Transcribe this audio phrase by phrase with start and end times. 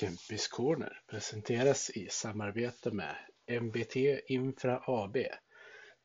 [0.00, 3.16] Kempis Corner presenteras i samarbete med
[3.62, 5.16] MBT Infra AB,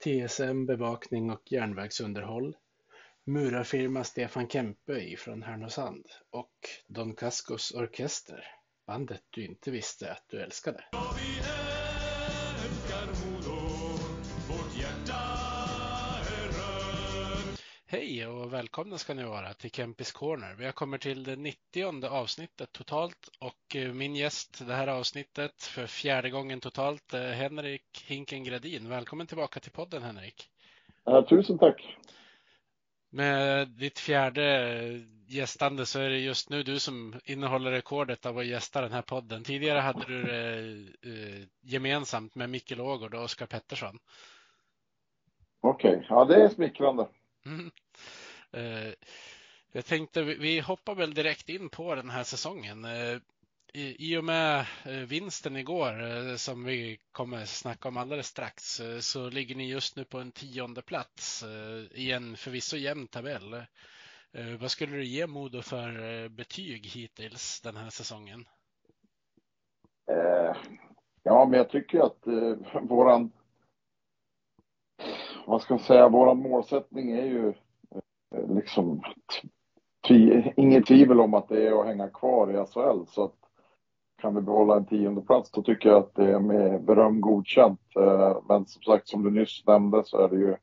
[0.03, 2.55] TSM Bevakning och järnvägsunderhåll,
[3.25, 6.55] murarfirma Stefan Kempe ifrån Härnösand och
[6.87, 8.45] Don Cascos Orkester,
[8.87, 10.83] bandet du inte visste att du älskade.
[18.63, 20.55] Välkomna ska ni vara till Kempis Corner.
[20.57, 25.63] Vi har kommit till det 90 avsnittet totalt och eh, min gäst det här avsnittet
[25.63, 28.89] för fjärde gången totalt är Henrik Hinken Gradin.
[28.89, 30.49] Välkommen tillbaka till podden Henrik.
[31.03, 31.97] Ja, tusen tack.
[33.09, 34.79] Med ditt fjärde
[35.27, 39.01] gästande så är det just nu du som innehåller rekordet av att gästa den här
[39.01, 39.43] podden.
[39.43, 40.59] Tidigare hade du det
[41.09, 43.99] eh, gemensamt med Micke Lågård och Oskar Pettersson.
[45.61, 46.05] Okej, okay.
[46.09, 47.07] ja det är smickrande.
[47.45, 47.71] Mm.
[48.53, 48.93] Eh,
[49.71, 52.85] jag tänkte vi hoppar väl direkt in på den här säsongen.
[52.85, 53.17] Eh,
[53.73, 58.99] I och med eh, vinsten igår eh, som vi kommer snacka om alldeles strax eh,
[58.99, 61.43] så ligger ni just nu på en tionde plats
[61.91, 63.65] i en förvisso jämn tabell.
[64.59, 68.45] Vad skulle du ge Modo för betyg hittills den här säsongen?
[71.23, 72.27] Ja, men jag tycker att
[72.81, 73.31] våran
[75.45, 77.53] vad ska jag säga, våran målsättning är ju
[78.49, 79.01] liksom
[80.07, 83.05] tvi, inget tvivel om att det är att hänga kvar i SHL.
[83.07, 83.35] Så att
[84.23, 87.81] kan vi behålla en tionde plats då tycker jag att det är med beröm godkänt.
[87.95, 90.55] Eh, men som sagt, som du nyss nämnde så är det ju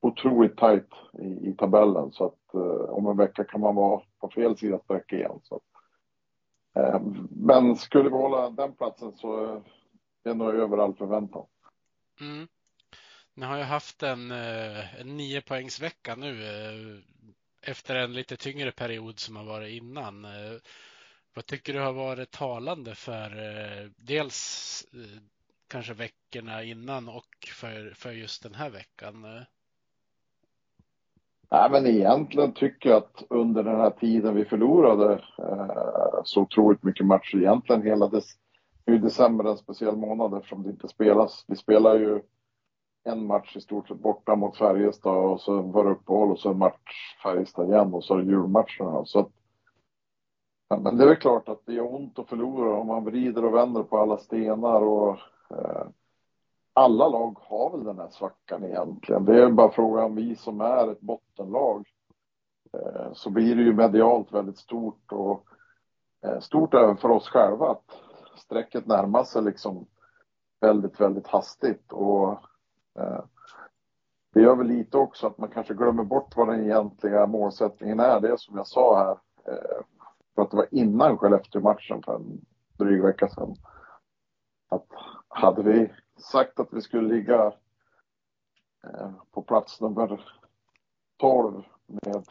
[0.00, 2.12] otroligt tajt i, i tabellen.
[2.12, 5.40] Så att eh, om en vecka kan man vara på fel sida streck igen.
[5.42, 5.62] Så att,
[6.76, 9.62] eh, men skulle vi hålla den platsen så är
[10.24, 11.46] det nog över all förväntan.
[12.20, 12.48] Mm.
[13.34, 16.98] Ni har ju haft en, eh, en nio poängsvecka nu eh,
[17.70, 20.24] efter en lite tyngre period som har varit innan.
[20.24, 20.60] Eh,
[21.34, 23.30] vad tycker du har varit talande för
[23.96, 24.86] dels
[25.68, 29.44] kanske veckorna innan och för, för just den här veckan?
[31.50, 36.82] Nej, men egentligen tycker jag att under den här tiden vi förlorade eh, så otroligt
[36.82, 38.24] mycket matcher, egentligen hela dess,
[38.86, 41.44] nu december en speciell månad eftersom det inte spelas.
[41.48, 42.22] Vi spelar ju
[43.04, 46.54] en match i stort sett borta mot Färjestad och så var det uppehåll och så
[46.54, 49.04] match Färjestad igen och så är det julmatcherna.
[49.04, 49.30] Så att,
[50.82, 53.54] men det är väl klart att det gör ont att förlora om man vrider och
[53.54, 55.18] vänder på alla stenar och
[55.50, 55.86] eh,
[56.72, 59.24] alla lag har väl den här svackan egentligen.
[59.24, 61.86] Det är bara frågan om vi som är ett bottenlag
[62.72, 65.44] eh, så blir det ju medialt väldigt stort och
[66.24, 67.90] eh, stort även för oss själva att
[68.36, 69.86] strecket närmar sig liksom
[70.60, 72.38] väldigt, väldigt hastigt och
[72.98, 73.24] Eh,
[74.34, 78.20] det gör väl lite också att man kanske glömmer bort vad den egentliga målsättningen är.
[78.20, 79.18] Det är som jag sa här,
[79.52, 79.84] eh,
[80.34, 82.40] för att det var innan Skellefteå-matchen för en
[82.78, 83.54] dryg vecka sedan.
[84.68, 84.86] Att
[85.28, 85.92] hade vi
[86.30, 87.52] sagt att vi skulle ligga
[88.84, 90.20] eh, på plats nummer
[91.20, 92.24] 12 med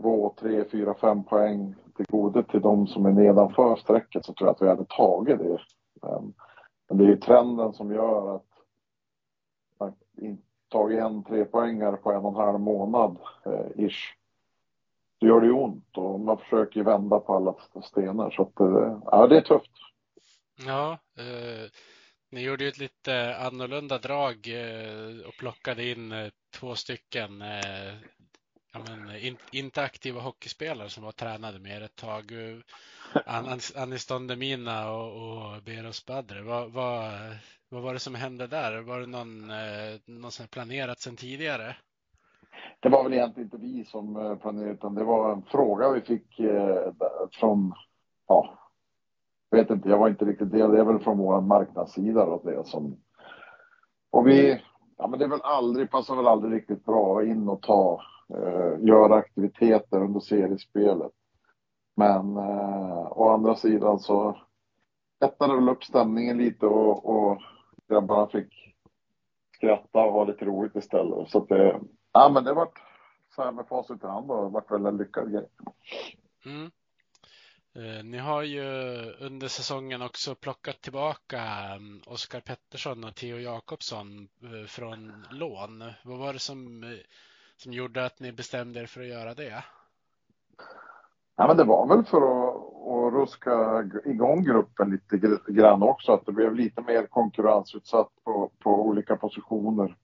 [0.00, 4.48] två, tre, fyra, fem poäng till gode till de som är nedanför strecket så tror
[4.48, 5.58] jag att vi hade tagit det.
[6.88, 8.51] Men det är ju trenden som gör att
[10.68, 14.14] tagit en trepoängare på en och en halv månad eh, ish.
[15.18, 18.98] Så gör det ju ont och man försöker vända på alla stenar så att eh,
[19.04, 19.70] ja, det är tufft.
[20.66, 21.70] Ja, eh,
[22.30, 27.94] ni gjorde ju ett lite annorlunda drag eh, och plockade in eh, två stycken eh,
[28.72, 32.32] ja, men, in, inte aktiva hockeyspelare som var tränade med er ett tag.
[32.32, 32.58] Eh,
[33.76, 36.42] Anis Don Demina och, och Beros Badre.
[36.42, 37.12] Vad, vad,
[37.68, 38.82] vad var det som hände där?
[38.82, 41.76] Var det någon, eh, någon som planerat sedan tidigare?
[42.80, 46.00] Det var väl egentligen inte vi som eh, planerade utan det var en fråga vi
[46.00, 46.92] fick eh,
[47.32, 47.72] från,
[48.28, 48.58] ja,
[49.50, 52.42] jag vet inte, jag var inte riktigt del, det är väl från vår marknadssida då,
[52.44, 52.96] det som,
[54.10, 54.62] och vi,
[54.98, 58.00] ja men det är väl aldrig, passar väl aldrig riktigt bra in och ta,
[58.34, 61.12] eh, göra aktiviteter under seriespelet.
[62.02, 64.38] Men eh, å andra sidan så
[65.20, 67.42] lättade väl upp stämningen lite och, och
[67.88, 68.74] grabbarna fick
[69.56, 71.30] skratta och ha lite roligt istället.
[71.30, 71.80] Så att det,
[72.12, 72.80] ja men det vart
[73.36, 75.48] så här med facit i hand och det vart väl en lyckad grej.
[76.44, 76.70] Mm.
[77.74, 78.64] Eh, ni har ju
[79.12, 85.92] under säsongen också plockat tillbaka mm, Oskar Pettersson och Theo Jakobsson eh, från lån.
[86.04, 86.98] Vad var det som, eh,
[87.56, 89.64] som gjorde att ni bestämde er för att göra det?
[91.36, 96.26] Ja, men det var väl för att, att ruska igång gruppen lite grann också, att
[96.26, 99.96] det blev lite mer konkurrensutsatt på, på olika positioner.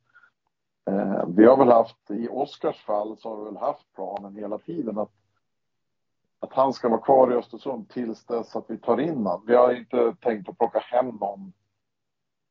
[0.90, 4.58] Eh, vi har väl haft, i Oskars fall så har vi väl haft planen hela
[4.58, 5.10] tiden att
[6.40, 9.44] att han ska vara kvar i Östersund tills dess att vi tar in honom.
[9.46, 11.52] Vi har inte tänkt att plocka hem någon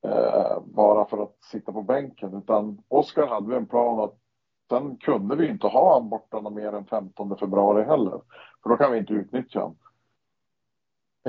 [0.03, 4.18] eh, bara för att sitta på bänken, utan Oskar hade vi en plan att
[4.69, 8.22] sen kunde vi inte ha honom borta mer än 15 februari heller,
[8.64, 9.78] för då kan vi inte utnyttja honom.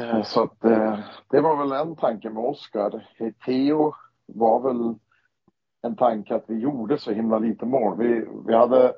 [0.00, 0.98] Eh, så att eh,
[1.28, 3.08] det var väl en tanke med Oskar.
[3.44, 3.94] Theo
[4.26, 4.94] var väl
[5.82, 7.98] en tanke att vi gjorde så himla lite mål.
[7.98, 8.94] Vi, vi hade,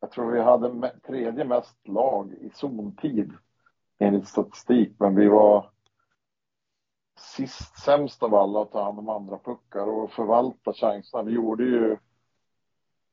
[0.00, 3.32] jag tror vi hade tredje mest lag i zontid
[3.98, 5.70] enligt statistik, men vi var
[7.18, 11.22] sist sämst av alla att ta hand om andra puckar och förvalta chanserna.
[11.22, 11.96] Vi gjorde ju,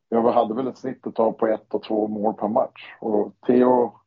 [0.10, 2.96] ja vi hade väl ett snitt att ta på ett och två mål per match
[3.00, 4.00] och Theo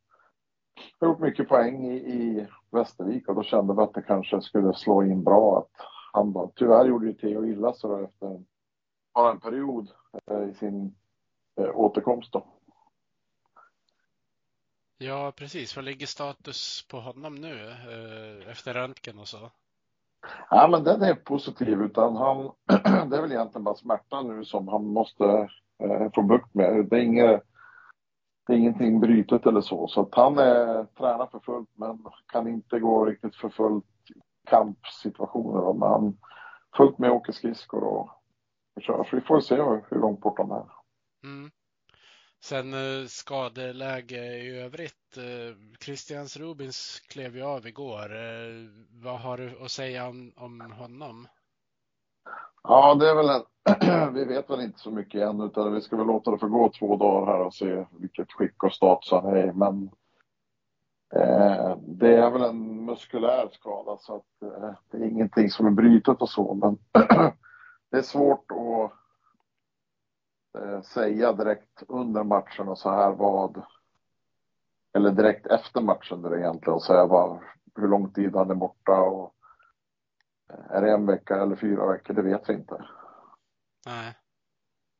[1.01, 4.75] har gjort mycket poäng i, i Västervik och då kände vi att det kanske skulle
[4.75, 8.45] slå in bra att han bara, tyvärr gjorde ju Theo illa så då efter
[9.15, 9.91] bara en period
[10.31, 10.95] eh, i sin
[11.61, 12.47] eh, återkomst då.
[14.99, 15.77] Ja, precis.
[15.77, 19.51] Vad ligger status på honom nu eh, efter röntgen och så?
[20.51, 22.51] Ja, men den är positiv, utan han,
[23.11, 25.25] det är väl egentligen bara smärtan nu som han måste
[25.83, 26.87] eh, få bukt med.
[26.91, 27.43] Det är, inget,
[28.47, 32.49] det är ingenting brytet eller så, så att han är, tränar för fullt men kan
[32.49, 33.85] inte gå riktigt för fullt
[34.47, 35.73] kampsituationer.
[35.73, 36.17] Men han
[36.77, 38.09] fullt med åker skridskor och,
[38.77, 40.67] och kör, så vi får se hur, hur långt bort han är.
[41.25, 41.51] Mm.
[42.43, 45.17] Sen eh, skadeläge i övrigt.
[45.17, 48.17] Eh, Christians Rubins klev ju av igår.
[48.17, 48.69] Eh,
[49.03, 51.29] vad har du att säga om, om honom?
[52.63, 55.97] Ja, det är väl en, vi vet väl inte så mycket än utan vi ska
[55.97, 59.37] väl låta det få gå två dagar här och se vilket skick och status han
[59.37, 59.91] är Men
[61.15, 65.71] eh, det är väl en muskulär skada så att eh, det är ingenting som är
[65.71, 66.55] brytet och så.
[66.55, 66.79] Men
[67.91, 69.00] det är svårt att
[70.85, 73.63] säga direkt under matchen och så här vad
[74.93, 77.41] eller direkt efter matchen där egentligen och säga vad,
[77.75, 79.35] hur lång tid han är borta och
[80.53, 82.85] eh, är det en vecka eller fyra veckor, det vet vi inte.
[83.87, 84.15] Nej.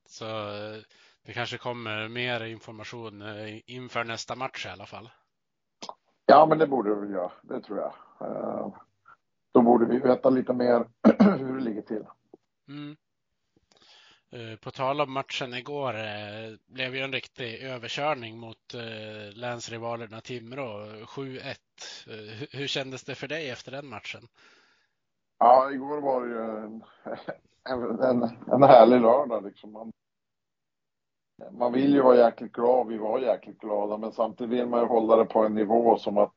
[0.09, 0.81] Så eh,
[1.23, 5.11] det kanske kommer mer information eh, inför nästa match i alla fall.
[6.27, 7.33] Ja, men det borde det väl göra.
[7.43, 7.93] Det tror jag.
[9.53, 10.89] Då borde vi veta lite mer
[11.39, 12.05] hur det ligger till.
[12.69, 12.97] Mm.
[14.33, 20.21] Eh, på tal om matchen igår det blev ju en riktig överkörning mot eh, länsrivalerna
[20.21, 20.65] Timrå,
[21.07, 21.57] 7-1.
[22.51, 24.21] Hur kändes det för dig efter den matchen?
[25.39, 26.81] Ja, igår var det ju
[27.69, 28.23] en, en,
[28.53, 29.73] en härlig lördag liksom.
[29.73, 29.93] Man,
[31.51, 34.87] man vill ju vara jäkligt glad, vi var jäkligt glada, men samtidigt vill man ju
[34.87, 36.35] hålla det på en nivå som att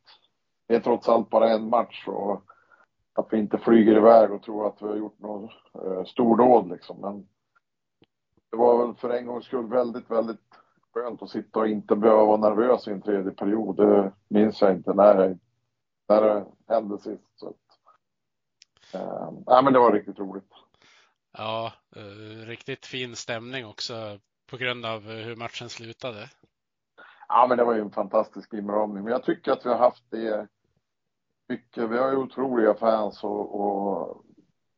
[0.67, 2.43] det är trots allt bara en match och
[3.13, 7.01] att vi inte flyger iväg och tror att vi har gjort något eh, stordåd liksom.
[7.01, 7.27] Men
[8.53, 10.39] det var väl för en gångs skull väldigt, väldigt
[10.93, 13.75] skönt att sitta och inte behöva vara nervös i en tredje period.
[13.75, 15.37] Det minns jag inte när,
[16.09, 17.23] när det hände sist.
[17.35, 17.55] Så att,
[18.93, 20.51] äh, nej, men det var riktigt roligt.
[21.37, 24.19] Ja, uh, riktigt fin stämning också
[24.49, 26.29] på grund av hur matchen slutade.
[27.27, 29.03] Ja, men det var ju en fantastisk inramning.
[29.03, 30.47] Men jag tycker att vi har haft det
[31.49, 31.89] mycket.
[31.89, 34.25] Vi har ju otroliga fans och, och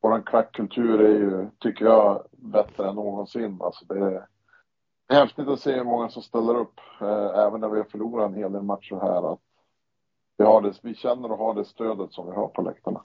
[0.09, 3.57] vår klackkultur är ju, tycker jag, bättre än någonsin.
[3.61, 4.27] Alltså det, är,
[5.09, 8.37] häftigt att se hur många som ställer upp, eh, även när vi har förlorat en
[8.37, 9.33] hel del matcher här.
[9.33, 9.39] Att
[10.37, 13.01] vi, har det, vi känner och har det stödet som vi har på läktarna.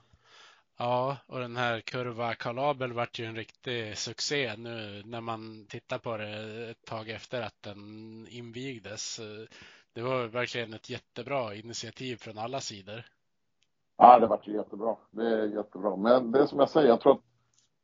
[0.77, 5.97] Ja, och den här kurva Kalabel vart ju en riktig succé nu när man tittar
[5.97, 9.19] på det ett tag efter att den invigdes.
[9.19, 9.47] Eh,
[9.93, 13.03] det var verkligen ett jättebra initiativ från alla sidor.
[13.97, 14.95] Ja, det vart jättebra.
[15.11, 15.95] Det är jättebra.
[15.95, 17.21] Men det är som jag säger, jag tror att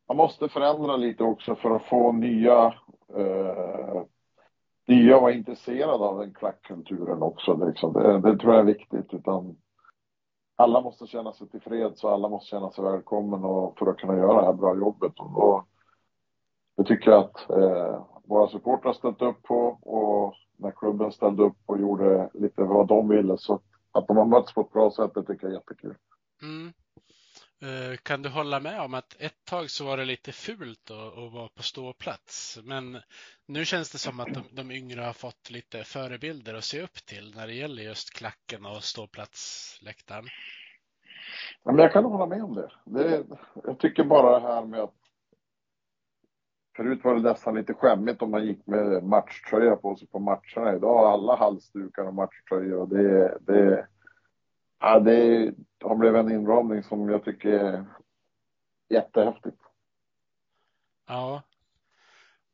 [0.08, 2.66] man måste förändra lite också för att få nya
[3.16, 4.04] eh,
[4.88, 7.66] nya vara intresserade av den klackkulturen också.
[7.66, 7.94] Liksom.
[7.94, 9.14] Det, det, tror jag är viktigt.
[9.14, 9.56] Utan
[10.56, 14.18] alla måste känna sig tillfreds och alla måste känna sig välkommen och för att kunna
[14.18, 15.20] göra det här bra jobbet.
[15.20, 15.66] Och då,
[16.78, 21.58] det tycker jag att eh, våra supportrar ställt upp på och när klubben ställde upp
[21.66, 23.60] och gjorde lite vad de ville så
[23.98, 25.96] att de har mötts på ett bra sätt, det tycker jag är jättekul.
[26.42, 26.74] Mm.
[27.62, 31.18] Eh, kan du hålla med om att ett tag så var det lite fult att,
[31.18, 32.98] att vara på ståplats, men
[33.46, 37.06] nu känns det som att de, de yngre har fått lite förebilder att se upp
[37.06, 40.26] till när det gäller just klacken och ståplatsläktaren.
[41.64, 42.72] Ja, men jag kan hålla med om det.
[42.86, 43.24] det.
[43.64, 45.07] Jag tycker bara det här med att
[46.78, 50.76] Förut var det nästan lite skämmigt om man gick med matchtröja på sig på matcherna.
[50.76, 53.88] Idag har alla halsdukar och matchtröjor och det, det,
[54.80, 55.54] ja, det
[55.84, 57.86] har blivit en inramning som jag tycker är
[58.90, 59.58] jättehäftigt.
[61.08, 61.42] Ja.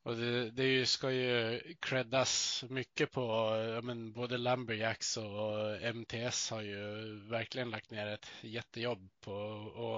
[0.04, 3.50] Och det, det ska ju creddas mycket på,
[3.84, 6.76] men både Lumberjacks och MTS har ju
[7.30, 9.32] verkligen lagt ner ett jättejobb på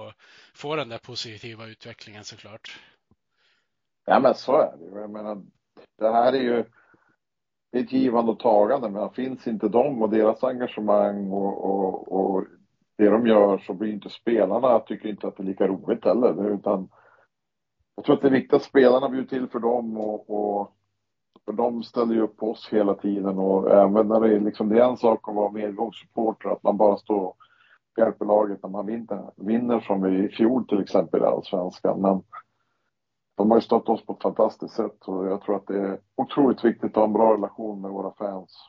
[0.08, 0.14] att
[0.54, 2.80] få den där positiva utvecklingen såklart.
[4.06, 5.00] Ja men så är det ju.
[5.00, 5.42] Jag menar,
[5.98, 6.64] det här är ju
[7.72, 12.12] det är ett givande och tagande, men finns inte de och deras engagemang och, och,
[12.12, 12.44] och
[12.98, 16.50] det de gör så blir inte spelarna, tycker inte att det är lika roligt heller.
[16.54, 16.88] Utan
[17.96, 20.72] jag tror att det är viktigt att spelarna blir till för dem och, och
[21.44, 24.68] för de ställer ju upp på oss hela tiden och även när det är liksom,
[24.68, 27.36] det är en sak att vara medgångssupporter, att man bara står och
[27.96, 32.00] hjälper laget när man vinner, vinner som vi i fjol till exempel i Allsvenskan.
[32.00, 32.22] Men
[33.36, 36.00] de har ju stått oss på ett fantastiskt sätt och jag tror att det är
[36.16, 38.68] otroligt viktigt att ha en bra relation med våra fans.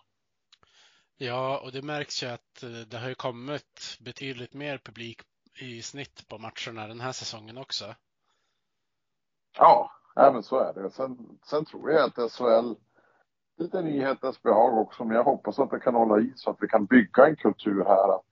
[1.18, 5.22] Ja, och det märks ju att eh, det har ju kommit betydligt mer publik
[5.62, 7.86] i snitt på matcherna den här säsongen också.
[9.58, 10.90] Ja, även så är det.
[10.90, 12.74] Sen, sen tror jag att SHL,
[13.58, 16.68] lite nyhetens behag också, men jag hoppas att det kan hålla i så att vi
[16.68, 18.26] kan bygga en kultur här att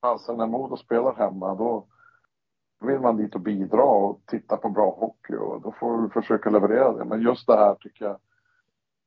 [0.00, 1.86] fasen när Modo spelar hemma då
[2.80, 6.50] vill man dit och bidra och titta på bra hockey och då får vi försöka
[6.50, 7.04] leverera det.
[7.04, 8.16] Men just det här tycker jag,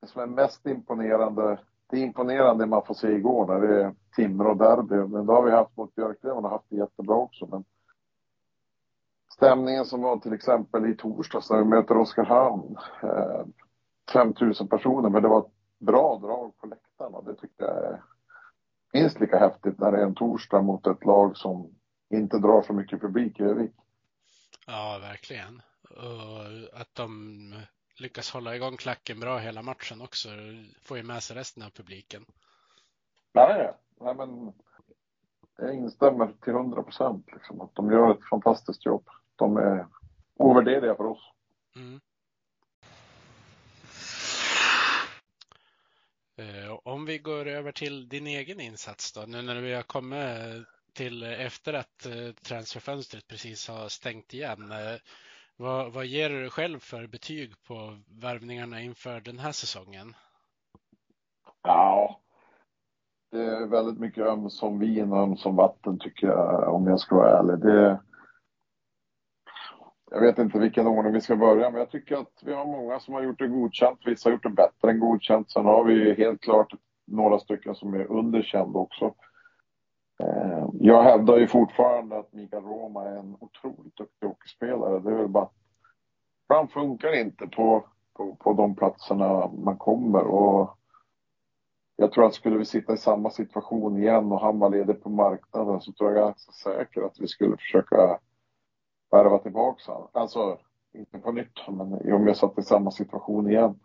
[0.01, 3.95] det som är mest imponerande, det är imponerande man får se igår när det är
[4.15, 7.47] Timrå-derby, men det har vi haft mot Björklöven och haft det jättebra också.
[7.51, 7.63] Men
[9.33, 12.77] stämningen som var till exempel i torsdags när vi möter Oskarshamn.
[13.03, 13.45] Eh,
[14.13, 17.21] 5000 personer, men det var ett bra drag på läktarna.
[17.21, 18.03] Det tycker jag är
[18.93, 21.69] minst lika häftigt när det är en torsdag mot ett lag som
[22.17, 23.71] inte drar så mycket publik i Övik.
[24.67, 25.61] Ja, verkligen.
[25.89, 27.55] Och att de
[27.95, 30.29] lyckas hålla igång klacken bra hela matchen också
[30.81, 32.25] får ju med sig resten av publiken.
[33.33, 34.53] Nej, nej men
[35.57, 37.27] jag instämmer till hundra procent.
[37.33, 39.09] Liksom, att de gör ett fantastiskt jobb.
[39.35, 39.87] De är
[40.35, 41.31] ovärderliga för oss.
[41.75, 41.99] Mm.
[46.35, 50.67] Eh, om vi går över till din egen insats då, nu när vi har kommit
[50.93, 54.71] till eh, efter att eh, transferfönstret precis har stängt igen.
[54.71, 54.99] Eh,
[55.57, 60.13] vad, vad ger du själv för betyg på värvningarna inför den här säsongen?
[61.63, 62.19] Ja,
[63.31, 67.39] det är väldigt mycket ömsom vin och ömsom vatten tycker jag, om jag ska vara
[67.39, 67.59] ärlig.
[67.59, 67.99] Det,
[70.11, 72.99] jag vet inte vilken ordning vi ska börja, men jag tycker att vi har många
[72.99, 73.99] som har gjort det godkänt.
[74.05, 75.51] Vissa har gjort det bättre än godkänt.
[75.51, 76.73] Sen har vi helt klart
[77.07, 79.15] några stycken som är underkända också.
[80.23, 84.99] Eh, jag hävdar ju fortfarande att Mikael Roma är en otroligt duktig hockeyspelare.
[84.99, 85.49] Det är väl bara
[86.47, 90.23] han funkar inte på, på, på de platserna man kommer.
[90.23, 90.77] Och
[91.95, 95.09] jag tror att skulle vi sitta i samma situation igen och han var ledig på
[95.09, 98.19] marknaden så tror jag ganska säkert att vi skulle försöka
[99.11, 100.09] värva tillbaka honom.
[100.13, 100.57] Alltså,
[100.93, 103.79] inte på nytt, men om jag satt i samma situation igen.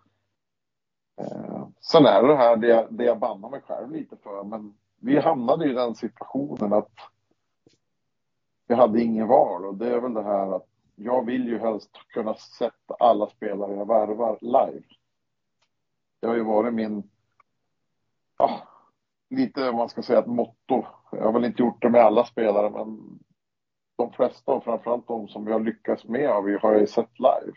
[1.21, 4.45] Eh, sen är det det här det jag, det jag bannar mig själv lite för,
[4.45, 6.91] men vi hamnade i den situationen att
[8.67, 11.91] vi hade ingen val och det är väl det här att jag vill ju helst
[12.09, 14.83] kunna sätta alla spelare jag värvar live.
[16.21, 17.11] Det har ju varit min,
[18.39, 18.61] ja,
[19.31, 20.85] lite om man ska säga ett motto.
[21.13, 23.19] Jag har väl inte gjort det med alla spelare men
[23.97, 27.19] de flesta och framförallt de som vi har lyckats med har vi har ju sett
[27.19, 27.53] live.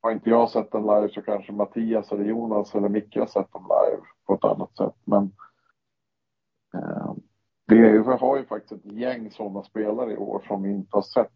[0.00, 3.52] Har inte jag sett den live så kanske Mattias eller Jonas eller Micke har sett
[3.52, 4.96] dem live på ett annat sätt.
[5.04, 5.32] Men
[7.66, 11.32] vi har ju faktiskt ett gäng sådana spelare i år som vi inte har sett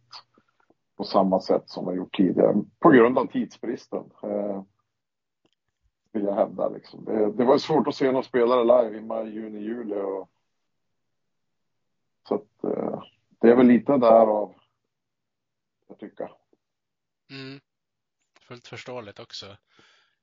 [0.97, 2.55] på samma sätt som vi gjort tidigare.
[2.79, 4.11] På grund av tidsbristen.
[4.23, 4.63] Eh,
[6.13, 7.05] vill jag hävda liksom.
[7.05, 10.31] Det, det var svårt att se några spelare live i maj, juni, juli och
[12.29, 13.03] så att eh,
[13.41, 14.55] det är väl lite därav,
[15.89, 16.33] jag tycker.
[17.31, 17.61] Mm.
[18.41, 19.57] Fullt förståeligt också.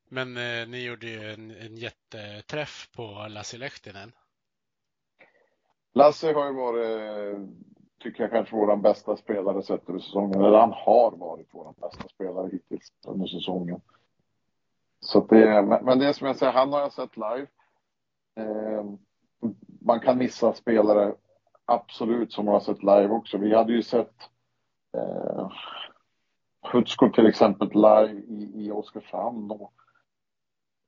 [0.09, 4.11] Men eh, ni gjorde ju en, en jätteträff på Lassi Lehtinen.
[5.95, 7.37] Lasse har ju varit,
[7.99, 10.41] tycker jag, kanske vår bästa spelare sett över säsongen.
[10.41, 13.81] Eller han har varit vår bästa spelare hittills under säsongen.
[14.99, 17.47] Så det, men det är som jag säger, han har jag sett live.
[18.35, 18.85] Eh,
[19.81, 21.15] man kan missa spelare
[21.65, 23.37] absolut som man har sett live också.
[23.37, 24.15] Vi hade ju sett
[24.97, 25.51] eh,
[26.71, 29.51] Hutsko till exempel live i, i Oskarshamn.
[29.51, 29.73] Och,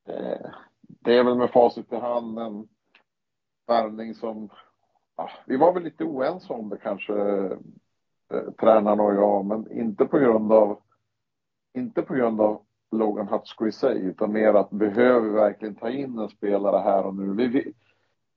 [0.07, 2.67] eh, det är väl med facit i hand en
[3.67, 4.49] värvning som
[5.17, 7.13] ja, vi var väl lite oense om det kanske,
[8.33, 10.79] eh, tränarna och jag, men inte på grund av
[11.74, 15.89] inte på grund av Logan Hutsko i sig, utan mer att behöver vi verkligen ta
[15.89, 17.33] in en spelare här och nu?
[17.33, 17.74] Vi, vi,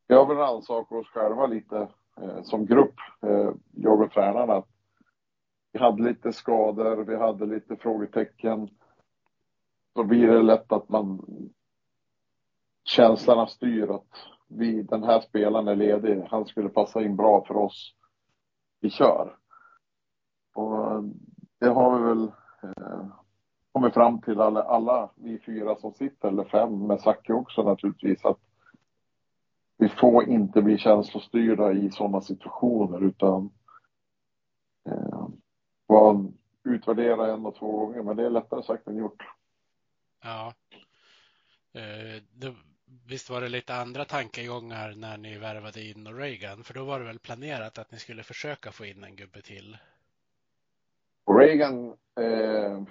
[0.08, 4.54] vi har väl rannsakat oss själva lite eh, som grupp, eh, jag och tränarna.
[4.54, 4.68] Att
[5.72, 8.68] vi hade lite skador, vi hade lite frågetecken.
[9.94, 11.20] då blir det lätt att man
[12.84, 14.14] känslorna styr att
[14.50, 17.94] vi, den här spelaren är ledig, han skulle passa in bra för oss.
[18.80, 19.36] Vi kör.
[20.54, 21.04] Och
[21.58, 23.06] det har vi väl eh,
[23.72, 28.24] kommit fram till alla, alla vi fyra som sitter, eller fem med Zacke också naturligtvis,
[28.24, 28.38] att
[29.76, 33.50] vi får inte bli känslostyrda i sådana situationer utan
[34.86, 35.28] eh,
[36.64, 39.22] utvärdera en och två gånger, men det är lättare sagt än gjort.
[40.22, 40.54] Ja.
[41.72, 42.54] Eh, det,
[43.06, 46.64] visst var det lite andra tankegångar när ni värvade in Reagan?
[46.64, 49.76] För då var det väl planerat att ni skulle försöka få in en gubbe till?
[51.38, 51.86] Reagan,
[52.20, 52.82] eh,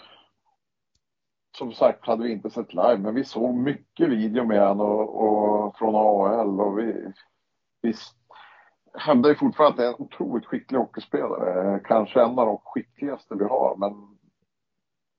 [1.58, 5.66] som sagt hade vi inte sett live, men vi såg mycket video med honom och,
[5.66, 6.60] och från AL.
[6.60, 7.14] och vi,
[7.82, 7.94] vi
[8.94, 11.80] hävdar ju fortfarande att det är en otroligt skicklig hockeyspelare.
[11.80, 14.20] Kanske en av de skickligaste vi har, men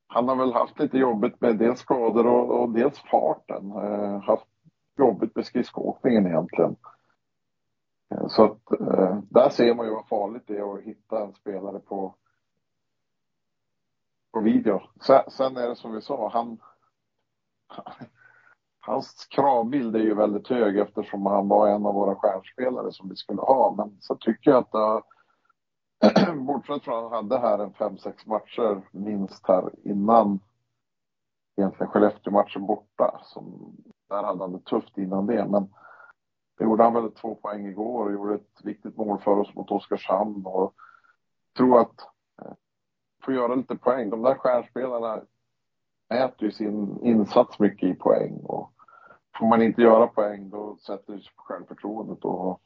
[0.07, 3.71] han har väl haft lite jobbigt med dels skador och, och dels farten.
[3.71, 4.47] Eh, haft
[4.99, 6.77] jobbigt med skridskoåkningen egentligen.
[8.11, 11.33] Eh, så att eh, där ser man ju vad farligt det är att hitta en
[11.33, 12.15] spelare på,
[14.33, 14.81] på video.
[15.07, 16.59] Sen, sen är det som vi sa, han
[18.81, 23.17] hans kravbild är ju väldigt hög eftersom han var en av våra stjärnspelare som vi
[23.17, 23.75] skulle ha.
[23.77, 25.03] Men så tycker jag att det
[26.21, 30.41] eh, bortsett från att han hade här en fem, sex matcher minst här innan
[31.61, 33.21] egentligen Skellefteå-matchen borta.
[33.23, 33.77] Som,
[34.09, 35.47] där hade han det tufft innan det.
[35.49, 35.69] Men
[36.59, 39.71] det gjorde han väl två poäng igår och gjorde ett viktigt mål för oss mot
[39.71, 40.47] Oskarshamn.
[40.47, 40.75] Och
[41.57, 42.01] tror att
[42.43, 42.53] eh,
[43.25, 44.11] få göra lite poäng.
[44.11, 45.23] De där stjärnspelarna
[46.15, 48.41] äter ju sin insats mycket i poäng.
[48.45, 48.73] Och
[49.39, 52.25] får man inte göra poäng då sätter det sig på självförtroendet.
[52.25, 52.61] Och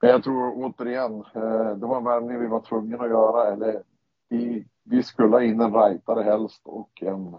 [0.00, 3.52] jag tror återigen, eh, det var en värvning vi var tvungna att göra.
[3.52, 3.82] Eller
[4.28, 7.34] vi, vi skulle ha in en rightare helst och en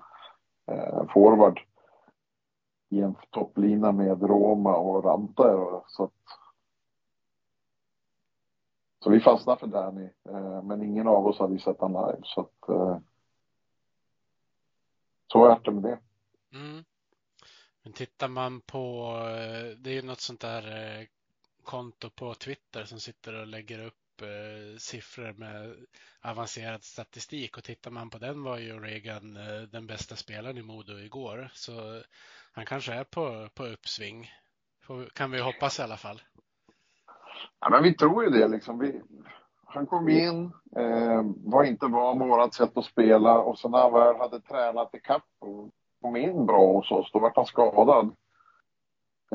[0.68, 1.60] eh, forward
[2.90, 5.84] i en topplina med Roma och Ranta.
[5.88, 6.12] Så, att,
[9.04, 12.22] så vi fastnade för Danny, eh, men ingen av oss hade sett honom live.
[12.24, 12.98] Så att, eh,
[15.28, 16.00] så är det med det.
[16.58, 16.84] Mm.
[17.84, 21.08] Men tittar man på, eh, det är ju något sånt där eh,
[21.64, 25.76] konto på Twitter som sitter och lägger upp eh, siffror med
[26.22, 30.62] avancerad statistik och tittar man på den var ju Reagan eh, den bästa spelaren i
[30.62, 31.50] Modo igår.
[31.54, 32.02] Så
[32.52, 34.30] han kanske är på, på uppsving.
[35.14, 36.22] kan vi hoppas i alla fall.
[37.60, 38.80] Ja, men vi tror ju det liksom.
[38.80, 39.02] Vi,
[39.66, 43.80] han kom in, eh, var inte van med vårat sätt att spela och så när
[43.80, 45.70] han väl hade tränat i kapp och
[46.02, 48.16] kom in bra hos oss, då vart han skadad.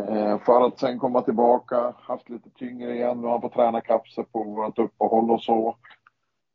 [0.08, 3.80] Eh, För att sen komma tillbaka, haft lite tyngre igen, nu har han fått träna
[3.80, 5.76] kapsel sig på vårt uppehåll och så.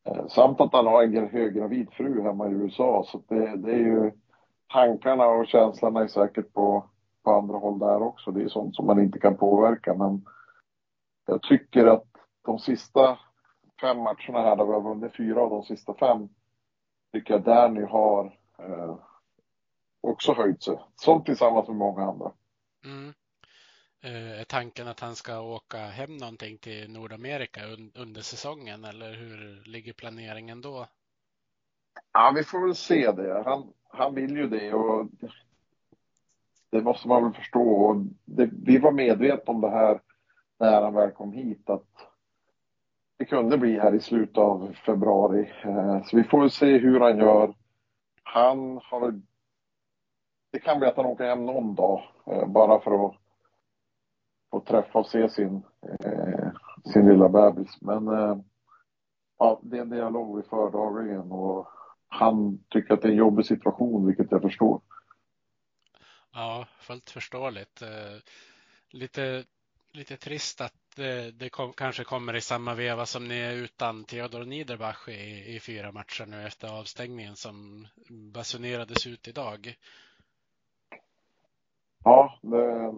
[0.06, 3.78] Eh, samt att han har en höggravid fru hemma i USA, så det, det är
[3.80, 4.12] ju
[4.74, 6.86] tankarna och känslorna är säkert på,
[7.24, 8.32] på andra håll där också.
[8.32, 10.26] Det är sånt som man inte kan påverka, men
[11.26, 12.08] jag tycker att
[12.46, 13.18] de sista
[13.82, 16.30] fem matcherna här där vi har vunnit fyra av de sista fem
[17.14, 18.26] tycker jag Danny har
[18.60, 18.96] eh,
[20.02, 20.80] också höjt sig.
[20.96, 22.32] Som tillsammans med många andra.
[22.86, 23.14] Mm.
[24.06, 27.62] Eh, är tanken att han ska åka hem någonting till Nordamerika
[27.96, 30.88] under säsongen eller hur ligger planeringen då?
[32.14, 33.44] Ja, vi får väl se det.
[33.46, 35.08] Han, han vill ju det och
[36.70, 37.94] det måste man väl förstå.
[38.26, 40.02] Det, vi var medvetna om det här
[40.60, 42.08] när han väl kom hit att
[43.18, 45.52] det kunde bli här i slutet av februari.
[45.64, 47.54] Eh, så vi får väl se hur han gör.
[48.24, 49.22] Han har väl...
[50.52, 53.16] Det kan bli att han åker hem någon dag eh, bara för att
[54.56, 55.64] få träffa och se sin,
[56.00, 56.50] eh,
[56.94, 57.82] sin lilla bebis.
[57.82, 58.06] Men
[59.40, 61.68] ja, det är en dialog vi för dagligen och
[62.08, 64.82] han tycker att det är en jobbig situation, vilket jag förstår.
[66.34, 67.84] Ja, fullt förståeligt.
[68.90, 69.44] Lite,
[69.94, 74.04] lite trist att det, det kom, kanske kommer i samma veva som ni är utan
[74.04, 77.88] Theodor Niederbach i, i fyra matcher nu efter avstängningen som
[78.34, 79.76] basunerades ut idag.
[82.04, 82.94] Ja, det,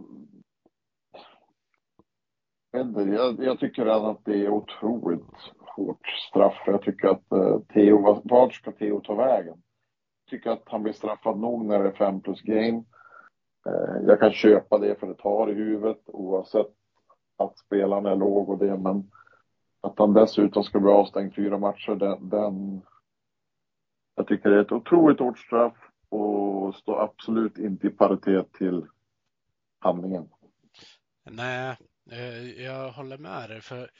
[2.71, 5.21] jag, jag tycker att det är otroligt
[5.60, 6.63] hårt straff.
[6.65, 9.62] Jag tycker att eh, Theo, vart ska Theo ta vägen?
[10.25, 12.84] Jag tycker att han blir straffad nog när det är fem plus game.
[13.65, 16.73] Eh, jag kan köpa det för det tar i huvudet oavsett
[17.38, 19.12] att spelaren är låg och det, men
[19.82, 22.82] att han dessutom ska bli avstängd fyra matcher, den, den
[24.15, 25.77] jag tycker det är ett otroligt hårt straff
[26.10, 28.86] och står absolut inte i paritet till
[29.80, 30.30] handlingen.
[31.30, 31.77] Nej,
[32.57, 33.91] jag håller med dig för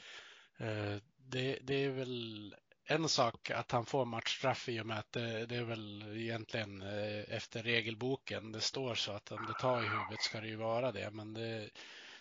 [0.58, 2.54] eh, det, det är väl
[2.90, 6.82] en sak att han får matchstraff i och med att det, det, är väl egentligen
[6.82, 10.56] eh, efter regelboken det står så att om det tar i huvudet ska det ju
[10.56, 11.10] vara det.
[11.10, 11.70] Men det,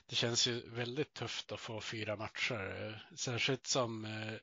[0.10, 3.08] det känns ju väldigt tufft att få fyra matcher.
[3.16, 4.34] Särskilt som, eh,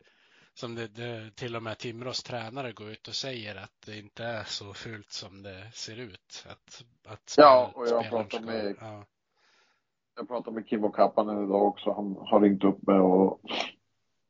[0.55, 4.25] som det, det, till och med Timrås tränare går ut och säger att det inte
[4.25, 6.47] är så fult som det ser ut.
[6.49, 9.07] Att, att spel, ja, och jag pratar med ja.
[10.17, 11.93] Jag pratade med Kimmo Kappanen idag också.
[11.93, 13.41] Han har ringt upp mig och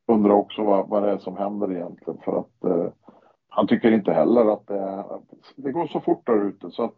[0.07, 2.21] undrar också vad, vad det är som händer egentligen.
[2.25, 2.93] För att eh,
[3.49, 5.21] han tycker inte heller att det, är,
[5.57, 6.71] det går så fort där ute.
[6.71, 6.95] Så att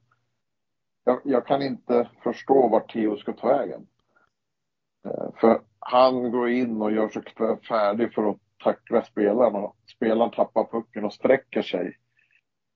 [1.05, 3.87] jag, jag, kan inte förstå vart Theo ska ta vägen.
[5.05, 7.23] Eh, för han går in och gör sig
[7.69, 9.73] färdig för att tackla spelarna.
[9.97, 11.97] spelaren tappar pucken och sträcker sig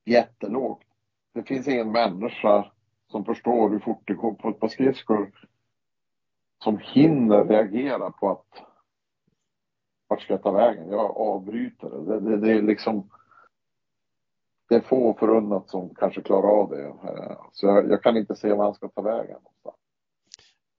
[0.05, 0.87] jättelågt.
[1.35, 2.73] Det finns ingen människa
[3.11, 5.31] som förstår hur fort det går på ett par skridskor
[6.65, 8.63] som hinner reagera på att
[10.09, 10.91] vart ska jag ta vägen?
[10.91, 12.05] Jag avbryter det.
[12.05, 13.11] Det, det, det är liksom
[14.69, 16.87] det är få förunnat som kanske klarar av det.
[16.87, 19.39] Eh, så jag, jag kan inte se var han ska ta vägen.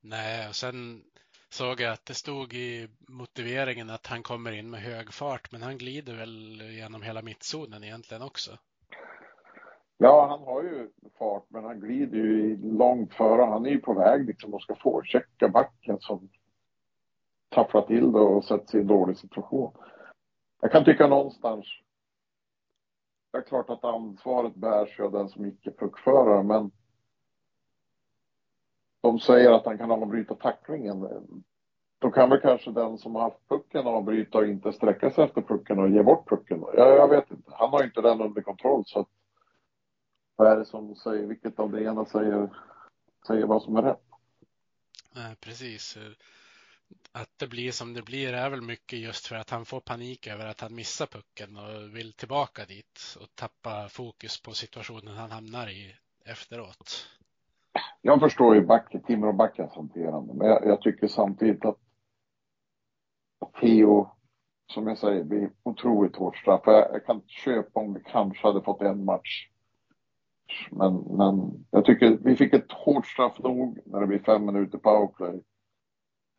[0.01, 1.03] Nej, och sen
[1.49, 5.61] såg jag att det stod i motiveringen att han kommer in med hög fart, men
[5.61, 8.57] han glider väl genom hela mittzonen egentligen också.
[10.03, 13.41] Ja, han har ju fart, men han glider ju långt före.
[13.41, 15.01] Han är ju på väg liksom och ska få
[15.53, 16.29] backen som
[17.49, 19.71] tafflar till det och sätter sig i en dålig situation.
[20.61, 21.65] Jag kan tycka någonstans,
[23.31, 26.71] det är klart att ansvaret bärs av den som icke puckförare, men
[29.01, 31.07] de säger att han kan avbryta tacklingen.
[31.99, 35.41] Då kan väl kanske den som har haft pucken avbryta och inte sträcka sig efter
[35.41, 36.63] pucken och ge bort pucken.
[36.73, 37.51] Jag, jag vet inte.
[37.53, 39.07] Han har inte den under kontroll så att
[40.35, 42.49] vad är det som säger, vilket av det ena säger,
[43.27, 44.03] säger vad som är rätt?
[45.15, 45.97] Nej, precis.
[47.11, 50.27] Att det blir som det blir är väl mycket just för att han får panik
[50.27, 55.31] över att han missar pucken och vill tillbaka dit och tappa fokus på situationen han
[55.31, 57.07] hamnar i efteråt.
[58.01, 61.77] Jag förstår ju backen, Timrå-backens hanterande, men jag, jag, tycker samtidigt att
[63.61, 64.09] Theo,
[64.73, 66.61] som jag säger, blir otroligt hårt straff.
[66.65, 69.50] Jag, jag kan köpa om vi kanske hade fått en match
[70.71, 74.77] men, men jag tycker vi fick ett hårt straff nog när det blir fem minuter
[74.77, 75.43] powerplay.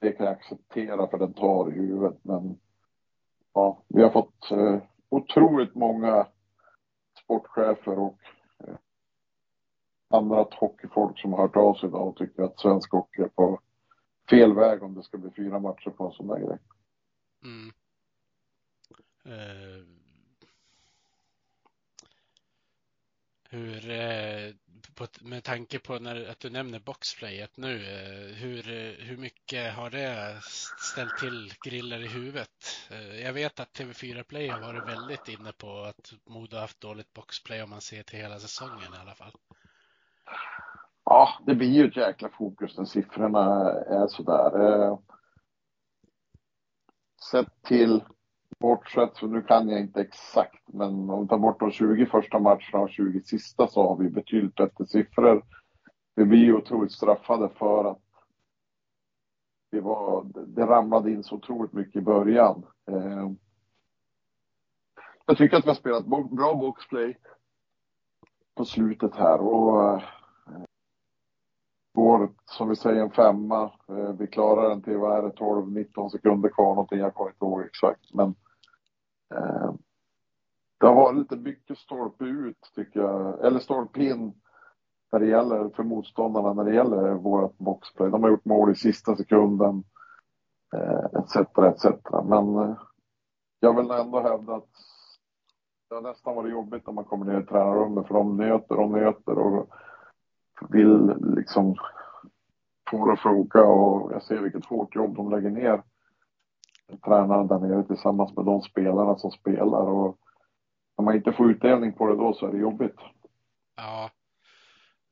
[0.01, 2.19] Det kan jag acceptera för den tar i huvudet.
[2.23, 2.59] Men
[3.53, 6.27] ja, vi har fått eh, otroligt många
[7.25, 8.19] sportchefer och
[8.59, 8.75] eh,
[10.09, 13.61] andra hockeyfolk som har hört av sig idag och tycker att svensk hockey är på
[14.31, 16.59] fel väg om det ska bli fyra matcher på en sån där grej.
[17.45, 17.73] Mm.
[19.25, 20.02] Eh
[23.53, 24.55] hur, eh,
[24.95, 29.75] på, med tanke på när, att du nämner boxplayet nu, eh, hur, eh, hur mycket
[29.75, 30.37] har det
[30.93, 32.49] ställt till griller i huvudet?
[33.23, 37.63] Jag vet att TV4 Play har varit väldigt inne på att Modo haft dåligt boxplay
[37.63, 39.33] om man ser till hela säsongen i alla fall.
[41.05, 44.99] Ja, det blir ju ett jäkla fokus när siffrorna är sådär.
[47.31, 48.03] Sett till
[48.63, 52.39] bortsett, från, nu kan jag inte exakt, men om vi tar bort de 20 första
[52.39, 55.43] matcherna och 20 sista så har vi betydligt bättre siffror.
[56.15, 58.03] Vi blir ju otroligt straffade för att
[59.71, 62.67] det, var, det ramlade in så otroligt mycket i början.
[62.91, 63.31] Eh,
[65.27, 67.19] jag tycker att vi har spelat bra boxplay
[68.55, 70.03] på slutet här och eh,
[71.95, 73.63] går, som vi säger, en femma.
[73.89, 77.45] Eh, vi klarar den till, vad är det, 12-19 sekunder kvar någonting, jag kommer inte
[77.45, 78.15] ihåg exakt.
[78.15, 78.35] Men
[79.37, 79.73] Eh,
[80.81, 84.35] det har varit lite mycket stolpe ut tycker jag, eller stolpe in
[85.13, 88.11] när det gäller för motståndarna när det gäller vårt boxplay.
[88.11, 89.85] De har gjort mål i sista sekunden
[90.75, 91.37] eh, etc.
[91.37, 91.85] Etc.
[92.25, 92.77] Men eh,
[93.61, 94.69] jag vill ändå hävda att
[95.89, 98.91] det har nästan varit jobbigt när man kommer ner i tränarrummet för de nöter och
[98.91, 99.69] nöter och
[100.69, 101.75] vill liksom
[102.91, 105.83] få det att funka och jag ser vilket hårt jobb de lägger ner
[106.97, 110.19] tränaren där nere tillsammans med de spelarna som spelar och
[110.97, 112.97] om man inte får utdelning på det då så är det jobbigt.
[113.77, 114.11] Ja,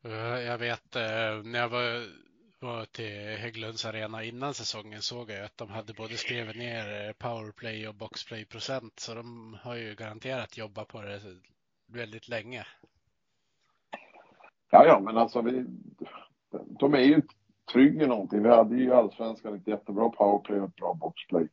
[0.04, 2.06] eh, jag vet eh, när jag var,
[2.60, 7.12] var till Hägglunds arena innan säsongen såg jag att de hade både skrivit ner eh,
[7.12, 11.20] powerplay och boxplay procent så de har ju garanterat jobbat på det
[11.86, 12.66] väldigt länge.
[14.70, 15.66] Ja, ja, men alltså vi,
[16.78, 17.22] de är ju
[17.72, 18.42] trygga i någonting.
[18.42, 21.48] Vi hade ju i allsvenskan ett jättebra powerplay och ett bra boxplay.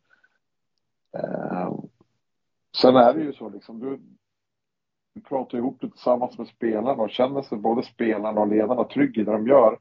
[1.14, 1.74] Eh,
[2.82, 4.00] sen är det ju så liksom, du,
[5.14, 9.22] du pratar ihop det tillsammans med spelarna och känner sig både spelarna och ledarna trygga
[9.22, 9.80] i det de gör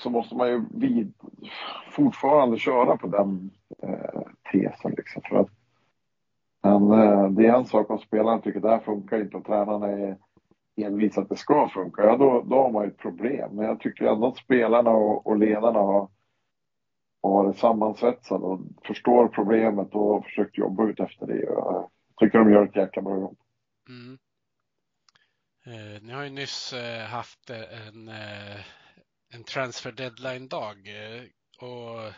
[0.00, 1.14] så måste man ju vid,
[1.90, 3.50] fortfarande köra på den
[3.82, 4.94] eh, tesen.
[4.96, 5.50] Liksom, för att
[6.62, 9.88] Men eh, det är en sak om spelaren tycker det här funkar inte och tränarna
[9.88, 10.16] är
[10.76, 13.50] envis att det ska funka, ja då, då har man ju ett problem.
[13.56, 16.08] Men jag tycker ändå att spelarna och, och ledarna har,
[17.32, 21.42] har varit sammansvetsad och förstår problemet och försökt jobba ut efter det.
[21.42, 23.38] Jag tycker de gör ett jäkla bra jobb.
[23.88, 24.18] Mm.
[25.66, 28.60] Eh, ni har ju nyss eh, haft eh, en, eh,
[29.34, 31.22] en transfer deadline-dag eh,
[31.60, 32.12] och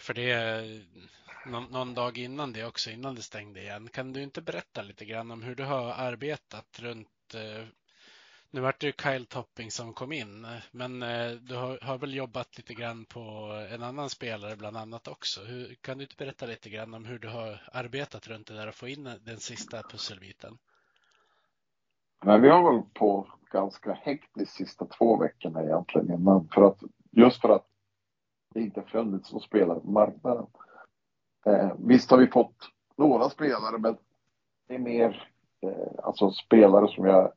[0.00, 0.64] för det
[1.46, 3.88] någon, någon, dag innan det också, innan det stängde igen.
[3.88, 7.66] Kan du inte berätta lite grann om hur du har arbetat runt eh,
[8.52, 12.14] nu vart det ju Kyle Topping som kom in, men eh, du har, har, väl
[12.14, 13.20] jobbat lite grann på
[13.70, 15.40] en annan spelare bland annat också.
[15.40, 18.68] Hur, kan du inte berätta lite grann om hur du har arbetat runt det där
[18.68, 20.58] och få in den sista pusselbiten?
[22.24, 26.78] Men vi har väl på ganska hektiskt sista två veckorna egentligen innan, för att,
[27.10, 27.66] just för att
[28.54, 30.46] det inte funnits som spelare på marknaden.
[31.46, 32.56] Eh, visst har vi fått
[32.96, 33.96] några spelare, men
[34.68, 35.28] det är mer
[35.60, 37.32] eh, alltså spelare som jag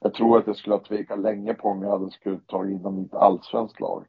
[0.00, 2.82] jag tror att jag skulle ha tvekat länge på om jag hade skulle ta in
[2.82, 4.04] dem i ett allsvenskt lag.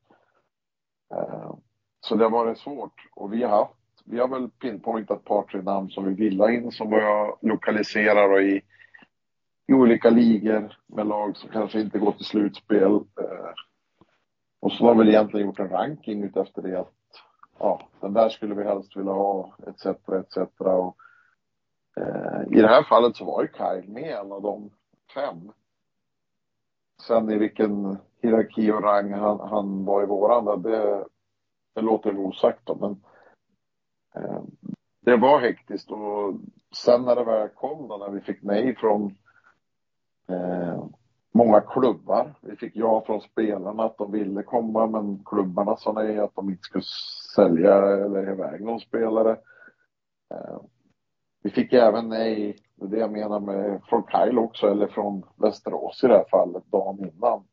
[1.13, 1.53] Eh,
[1.99, 3.73] så det har varit svårt och vi har haft,
[4.05, 7.37] vi har väl pinpointat ett par, tre namn som vi vill ha in som jag
[7.41, 8.61] lokaliserar och i,
[9.67, 12.91] i olika ligor med lag som kanske inte går till slutspel.
[12.91, 13.53] Eh,
[14.59, 16.93] och så har vi egentligen gjort en ranking utefter det att
[17.59, 19.85] ja, den där skulle vi helst vilja ha, etc.
[19.85, 20.37] etc.
[20.59, 20.95] Och,
[21.97, 24.69] eh, I det här fallet så var ju Kyle med en av de
[25.13, 25.51] fem.
[27.07, 31.05] Sen i vilken hierarki och rang han, han var i våran, det,
[31.75, 33.03] det låter osagt då, men
[34.15, 34.41] eh,
[35.01, 36.33] det var hektiskt och
[36.75, 39.15] sen när det väl kom då, när vi fick nej från
[40.27, 40.83] eh,
[41.31, 42.35] många klubbar.
[42.41, 46.49] Vi fick ja från spelarna att de ville komma, men klubbarna sa nej att de
[46.49, 46.83] inte skulle
[47.35, 49.31] sälja eller iväg någon spelare.
[50.33, 50.57] Eh,
[51.43, 55.23] vi fick även nej, det är det jag menar med från Kyle också, eller från
[55.35, 57.43] Västerås i det här fallet, dagen innan.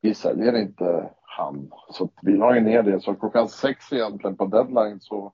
[0.00, 1.72] Vi säljer inte han.
[1.90, 3.00] Så vi la ju ner det.
[3.00, 5.32] Så klockan sex egentligen på deadline så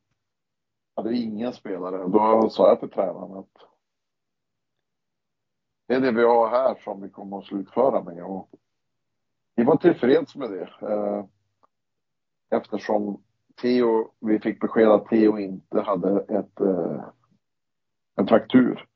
[0.96, 2.08] hade vi ingen spelare.
[2.08, 3.52] Då sa jag till tränaren att
[5.86, 8.24] det är det vi har här som vi kommer att slutföra med.
[8.24, 8.48] Och
[9.56, 10.70] vi var tillfreds med det.
[10.82, 11.24] Eh,
[12.50, 13.22] eftersom
[13.60, 17.04] Theo, vi fick besked att Theo inte hade ett eh,
[18.18, 18.88] en fraktur.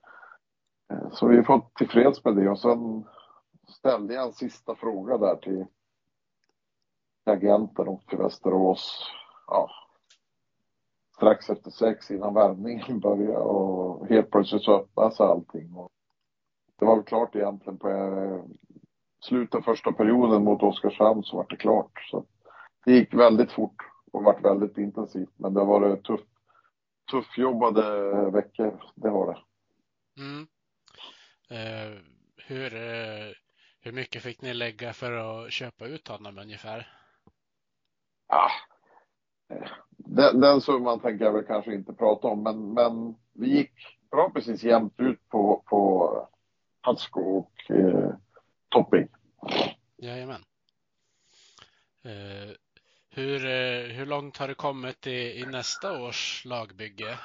[0.93, 3.05] Eh, så vi är fått tillfreds med det och sen
[3.69, 5.67] ställde jag en sista fråga där till
[7.25, 9.11] agenten och till Västerås.
[9.47, 9.71] Ja,
[11.17, 15.75] strax efter sex innan värmningen började och helt plötsligt så öppnade sig allting.
[15.75, 15.91] Och
[16.79, 18.45] det var väl klart egentligen på eh,
[19.25, 22.09] slutet av första perioden mot Oskarshamn så var det klart.
[22.11, 22.25] Så
[22.85, 23.77] det gick väldigt fort
[24.13, 26.21] och varit väldigt intensivt men det har varit tuff,
[27.11, 29.39] tuffjobbade veckor, det har det.
[30.23, 30.47] Mm.
[31.49, 31.99] Eh,
[32.37, 33.33] hur, eh,
[33.81, 36.93] hur mycket fick ni lägga för att köpa ut honom ungefär?
[38.27, 38.51] Ah,
[39.97, 43.73] den, den summan tänker jag väl kanske inte prata om, men, men vi gick
[44.11, 46.29] bra precis jämnt ut på, på
[46.81, 48.15] Hatsko och eh,
[48.69, 49.09] Topping.
[49.97, 50.45] Jajamän.
[52.05, 52.55] Eh,
[53.11, 57.19] hur, eh, hur långt har du kommit i, i nästa års lagbygge?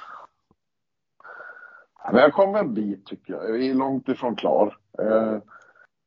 [2.12, 3.52] Vi har kommit en bit tycker jag.
[3.52, 4.76] Vi är långt ifrån klar.
[4.98, 5.38] Eh,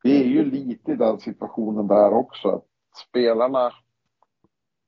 [0.02, 2.64] vi är ju lite i den situationen där också att
[3.08, 3.72] spelarna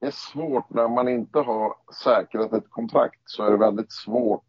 [0.05, 1.75] det är svårt när man inte har
[2.05, 4.47] säkrat ett kontrakt så är det väldigt svårt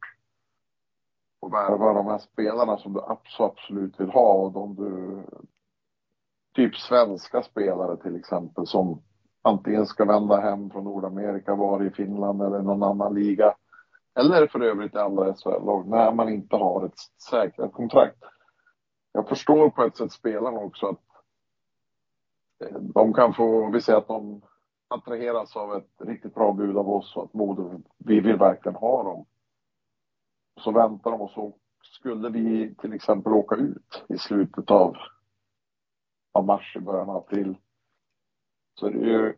[1.45, 3.01] att värva de här spelarna som du
[3.37, 5.23] absolut vill ha och de du
[6.55, 9.01] typ svenska spelare till exempel som
[9.41, 13.55] antingen ska vända hem från Nordamerika, vara i Finland eller någon annan liga.
[14.15, 16.99] Eller för övrigt i andra SHL-lag, när man inte har ett
[17.29, 18.23] säkrat kontrakt.
[19.11, 21.03] Jag förstår på ett sätt spelarna också att
[22.63, 24.41] eh, de kan få, vi säger att de
[24.87, 29.03] attraheras av ett riktigt bra bud av oss och att Modo, vi vill verkligen ha
[29.03, 29.25] dem.
[30.59, 34.95] Så väntar de och så skulle vi till exempel åka ut i slutet av,
[36.31, 37.55] av mars, i början av april
[38.79, 39.35] så det är ju,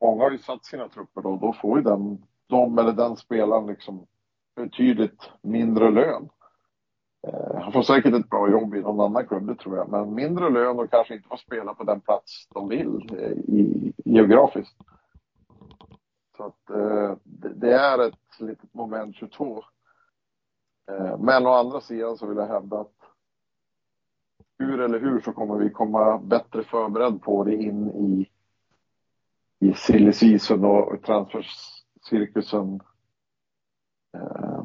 [0.00, 3.66] många har ju satt sina trupper då, då får ju den, de eller den spelaren
[3.66, 4.06] liksom
[4.56, 6.28] betydligt mindre lön.
[7.26, 10.14] Eh, han får säkert ett bra jobb i någon annan klubb, det tror jag, men
[10.14, 14.76] mindre lön och kanske inte får spela på den plats de vill eh, i, geografiskt.
[16.36, 19.64] Så att eh, det, det, är ett litet moment 22.
[20.90, 22.94] Eh, men å andra sidan så vill jag hävda att
[24.58, 28.30] hur eller hur så kommer vi komma bättre förberedd på det in i
[29.64, 32.80] i silly season och transfers transfercirkusen.
[34.16, 34.64] Eh,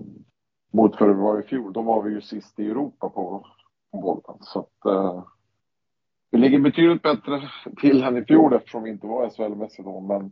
[0.71, 1.73] mot för det var i fjol.
[1.73, 3.47] Då var vi ju sist i Europa på,
[3.91, 4.38] på bollen.
[4.41, 5.23] Så att eh,
[6.32, 7.49] vi ligger betydligt bättre
[7.82, 9.99] till än i fjol eftersom vi inte var SHL-mässiga då.
[9.99, 10.32] Men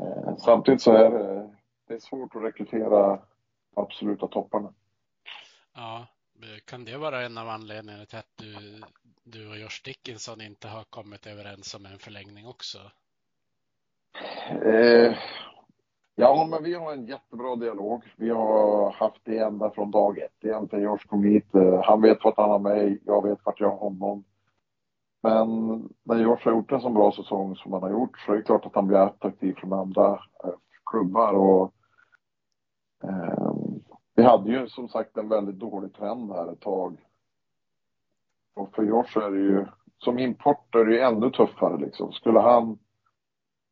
[0.00, 1.50] eh, samtidigt så är det,
[1.88, 3.22] det är svårt att rekrytera
[3.76, 4.72] absoluta topparna.
[5.74, 6.06] Ja,
[6.64, 8.82] kan det vara en av anledningarna till att du,
[9.24, 12.78] du och Josh Dickinson inte har kommit överens om en förlängning också?
[14.64, 15.16] Eh,
[16.16, 18.04] ja, men vi har en jättebra dialog.
[18.16, 20.44] Vi har haft det ända från dag ett.
[20.44, 21.54] Egentligen Josh kom hit.
[21.54, 23.02] Eh, han vet vart han har mig.
[23.04, 24.24] Jag vet vart jag har honom.
[25.22, 25.48] Men
[26.02, 28.42] när Josh har gjort en så bra säsong som han har gjort så är det
[28.42, 30.12] klart att han blir attraktiv från andra
[30.44, 30.54] eh,
[30.90, 31.32] klubbar.
[31.32, 31.72] Och,
[33.04, 33.54] eh,
[34.14, 36.96] vi hade ju som sagt en väldigt dålig trend här ett tag.
[38.54, 39.66] Och för Josh är det ju,
[39.98, 42.12] som import är det ju ännu tuffare liksom.
[42.12, 42.78] Skulle han,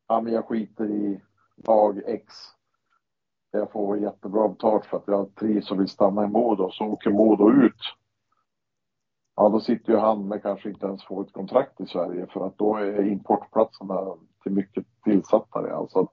[0.09, 1.21] ja men jag skiter i
[1.57, 2.35] dag X.
[3.51, 6.71] Jag får jättebra betalt för att jag trivs och vill stanna i Modo.
[6.71, 7.81] Så åker Modo ut.
[9.37, 12.47] Ja, då sitter ju han med kanske inte ens får ett kontrakt i Sverige för
[12.47, 15.77] att då är importplatserna till mycket tillsatta.
[15.77, 16.09] Alltså,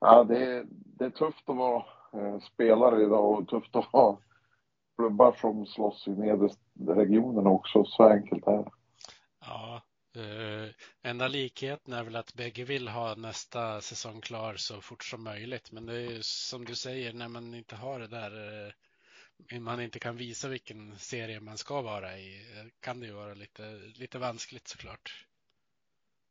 [0.00, 4.18] ja, det, är, det är tufft att vara eh, spelare idag och tufft att ha
[4.96, 6.48] klubbar som slåss i nedre
[6.86, 7.84] regionen också.
[7.84, 8.70] Så enkelt är det.
[9.40, 9.82] Ja,
[10.16, 10.70] Uh,
[11.02, 15.72] enda likheten är väl att bägge vill ha nästa säsong klar så fort som möjligt.
[15.72, 18.72] Men det är ju som du säger, när man inte har det där, uh,
[19.60, 23.34] man inte kan visa vilken serie man ska vara i, eh, kan det ju vara
[23.34, 23.62] lite,
[24.00, 25.26] lite vanskligt såklart.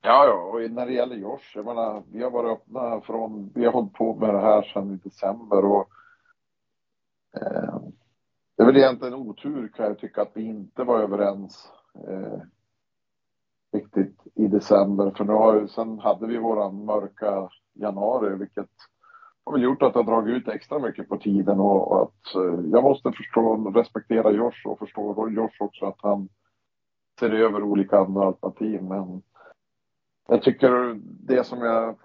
[0.02, 3.65] Ja, ja, och när det gäller Josh, jag menar, vi har varit öppna från, vi
[3.65, 5.89] har hållit på med det här sedan i december och
[7.36, 7.80] eh,
[8.58, 11.71] det är väl egentligen otur kan jag tycka att vi inte var överens
[12.08, 12.39] eh,
[13.76, 15.12] riktigt i december.
[15.18, 18.70] För nu har ju, sen hade vi våran mörka januari, vilket
[19.46, 22.36] har väl gjort att det har dragit ut extra mycket på tiden och, och att
[22.36, 26.30] eh, jag måste förstå och respektera Josh och förstå Josh också att han
[27.20, 28.84] ser över olika andra alternativ.
[28.84, 29.22] Men
[30.28, 31.96] jag tycker det som jag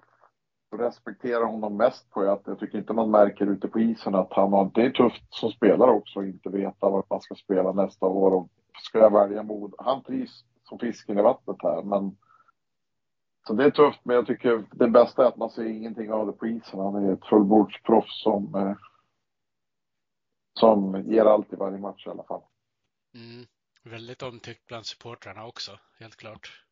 [0.77, 4.33] respekterar honom mest på är att jag tycker inte man märker ute på isen att
[4.33, 7.71] han har, det är tufft som spelare också att inte veta vart man ska spela
[7.71, 8.49] nästa år och
[8.83, 9.73] ska jag välja mod.
[9.77, 12.17] Han trivs som fisken i vattnet här men
[13.47, 16.27] så det är tufft men jag tycker det bästa är att man ser ingenting av
[16.27, 16.79] det på isen.
[16.79, 18.75] Han är ett fullbordsproffs som, eh,
[20.59, 22.41] som ger allt i varje match i alla fall.
[23.13, 23.45] Mm.
[23.83, 26.65] Väldigt omtyckt bland supportrarna också, helt klart.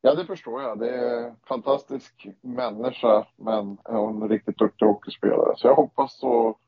[0.00, 0.78] Ja, det förstår jag.
[0.78, 5.56] Det är en fantastisk människa, men en riktigt duktig hockeyspelare.
[5.56, 6.58] Så jag hoppas så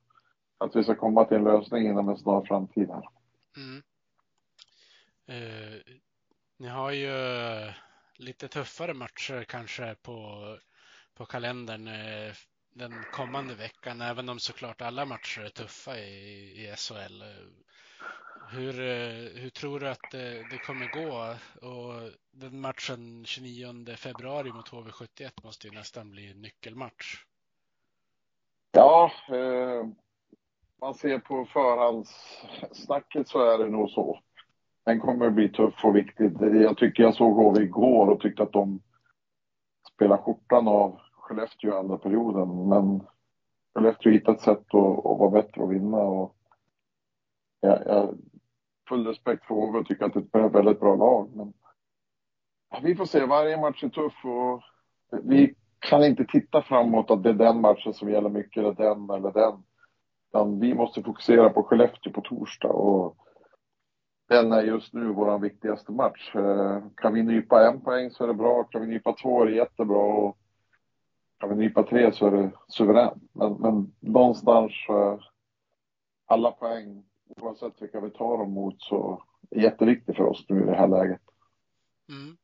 [0.58, 3.08] att vi ska komma till en lösning inom en snar framtid här.
[3.56, 3.82] Mm.
[6.56, 7.72] Ni har ju eh,
[8.16, 10.48] lite tuffare matcher kanske på,
[11.14, 12.32] på kalendern eh,
[12.74, 17.22] den kommande veckan, även om såklart alla matcher är tuffa i, i SHL.
[18.50, 21.36] Hur, eh, hur tror du att det, det, kommer gå?
[21.68, 27.24] Och den matchen 29 februari mot HV71 måste ju nästan bli en nyckelmatch.
[28.72, 29.86] Ja, eh,
[30.80, 34.20] man ser på förhandssnacket så är det nog så.
[34.84, 36.32] Den kommer bli tuff och viktig.
[36.40, 38.80] Jag tycker jag såg HV igår och tyckte att de
[39.94, 42.68] spelade skjortan av Skellefteå i andra perioden.
[42.68, 43.00] Men
[43.74, 45.96] Skellefteå hittade ett sätt att, att vara bättre och vinna.
[45.96, 46.36] Och
[47.60, 48.18] jag, jag
[48.88, 51.30] full respekt för HV och tycker att det är ett väldigt bra lag.
[51.36, 51.52] Men
[52.82, 54.62] vi får se, varje match är tuff och
[55.22, 59.10] vi kan inte titta framåt att det är den matchen som gäller mycket, eller den
[59.10, 59.62] eller den.
[60.28, 63.16] Utan vi måste fokusera på Skellefteå på torsdag och
[64.28, 66.34] den är just nu vår viktigaste match.
[66.34, 69.46] Eh, kan vi nypa en poäng så är det bra, kan vi nypa två är
[69.46, 70.38] det jättebra och
[71.40, 73.22] kan vi nypa tre så är det suveränt.
[73.32, 75.18] Men, men någonstans, eh,
[76.26, 77.04] alla poäng
[77.36, 80.76] oavsett vilka vi tar dem mot så är det jätteviktigt för oss nu i det
[80.76, 81.20] här läget.
[82.08, 82.36] Mm.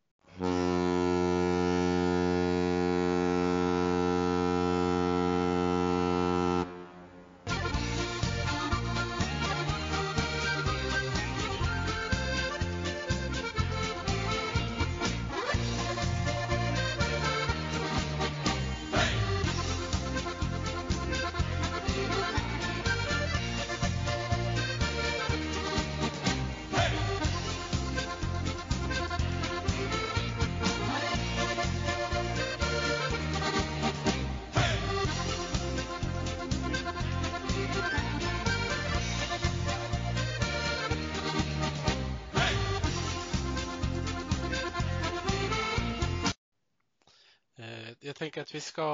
[48.40, 48.84] Tänker att vi ska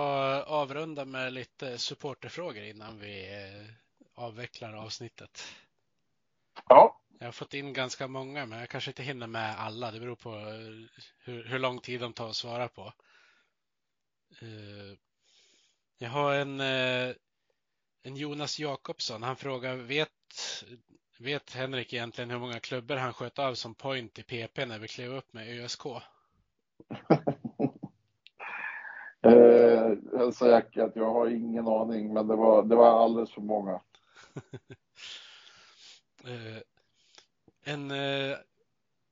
[0.46, 3.28] avrunda med lite supporterfrågor innan vi,
[4.14, 5.44] avvecklar avsnittet.
[6.68, 7.00] Ja.
[7.18, 9.90] Jag har fått in ganska många, men jag kanske inte hinner med alla.
[9.90, 10.30] Det beror på
[11.24, 12.92] hur, hur lång tid de tar att svara på.
[15.98, 16.60] Jag har en,
[18.02, 19.22] en Jonas Jakobsson.
[19.22, 20.10] Han frågar, vet,
[21.18, 24.88] vet Henrik egentligen hur många klubbor han sköt av som point i PP när vi
[24.88, 25.82] klev upp med ÖSK?
[29.26, 29.98] eh,
[30.40, 33.72] jag att jag har ingen aning, men det var, det var alldeles för många.
[36.24, 36.62] eh,
[37.64, 38.36] en eh,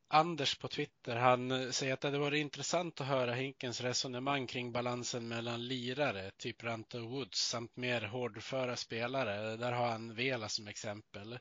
[0.09, 4.73] Anders på Twitter, han säger att det hade varit intressant att höra Hinkens resonemang kring
[4.73, 9.57] balansen mellan lirare, typ Ranta och Woods, samt mer hårdföra spelare.
[9.57, 11.39] Där har han Vela som exempel.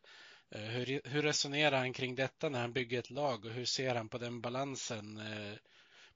[0.49, 3.95] Eh, hur, hur, resonerar han kring detta när han bygger ett lag och hur ser
[3.95, 5.57] han på den balansen eh,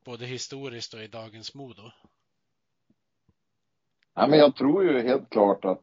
[0.03, 1.91] både historiskt och i dagens Modo?
[4.17, 5.81] Nej men jag tror ju helt klart att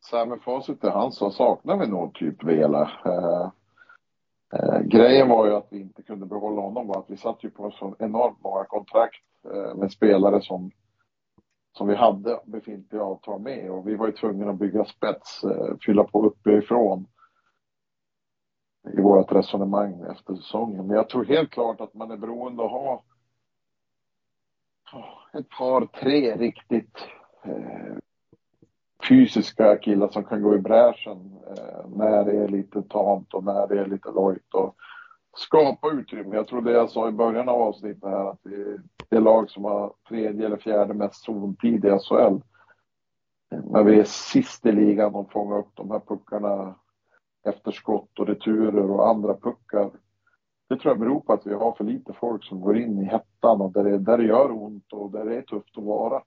[0.00, 2.90] så här med facit i hand så saknar vi nog typ Vela.
[3.04, 3.50] Eh,
[4.52, 7.50] eh, grejen var ju att vi inte kunde behålla honom och att vi satt ju
[7.50, 10.70] på så enormt många kontrakt eh, med spelare som,
[11.72, 15.76] som vi hade befintliga avtal med och vi var ju tvungna att bygga spets, eh,
[15.86, 17.06] fylla på uppifrån
[18.98, 20.86] i vårt resonemang efter säsongen.
[20.86, 23.04] Men jag tror helt klart att man är beroende av att
[24.92, 26.98] ha ett par, tre riktigt
[27.48, 27.96] eh,
[29.08, 33.66] fysiska killar som kan gå i bräschen eh, när det är lite tamt och när
[33.66, 34.76] det är lite lojt och
[35.36, 36.36] skapa utrymme.
[36.36, 38.40] Jag tror det jag sa i början av avsnittet här att
[39.08, 42.38] det är lag som har tredje eller fjärde mest zontid i SHL.
[43.50, 46.74] När vi är sist i ligan och fångar upp de här puckarna
[47.48, 49.90] efter skott och returer och andra puckar.
[50.68, 53.04] Det tror jag beror på att vi har för lite folk som går in i
[53.04, 56.22] hettan och där det, där det gör ont och där det är tufft att vara.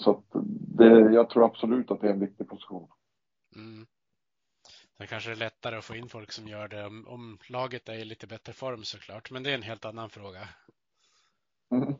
[0.00, 0.22] Så
[0.78, 2.88] det, jag tror absolut att det är en viktig position.
[3.56, 3.86] Mm.
[4.98, 7.94] Det kanske är lättare att få in folk som gör det om, om laget är
[7.94, 10.48] i lite bättre form såklart, men det är en helt annan fråga.
[11.70, 11.94] Mm.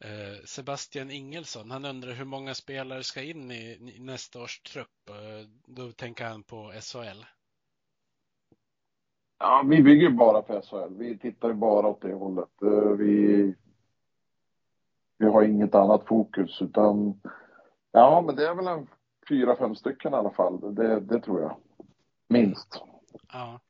[0.00, 5.08] Eh, Sebastian Ingelsson, han undrar hur många spelare ska in i, i nästa års trupp?
[5.08, 7.24] Eh, då tänker han på SHL.
[9.38, 10.94] Ja, vi bygger bara på SHL.
[10.98, 12.62] Vi tittar bara åt det hållet.
[12.62, 13.54] Eh, vi,
[15.18, 17.20] vi har inget annat fokus utan
[17.92, 18.86] ja, men det är väl en
[19.28, 20.74] fyra, fem stycken i alla fall.
[20.74, 21.56] Det, det tror jag.
[22.28, 22.82] Minst.
[23.32, 23.60] Ja.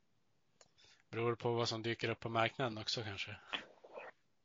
[1.11, 3.31] Beror på vad som dyker upp på marknaden också kanske?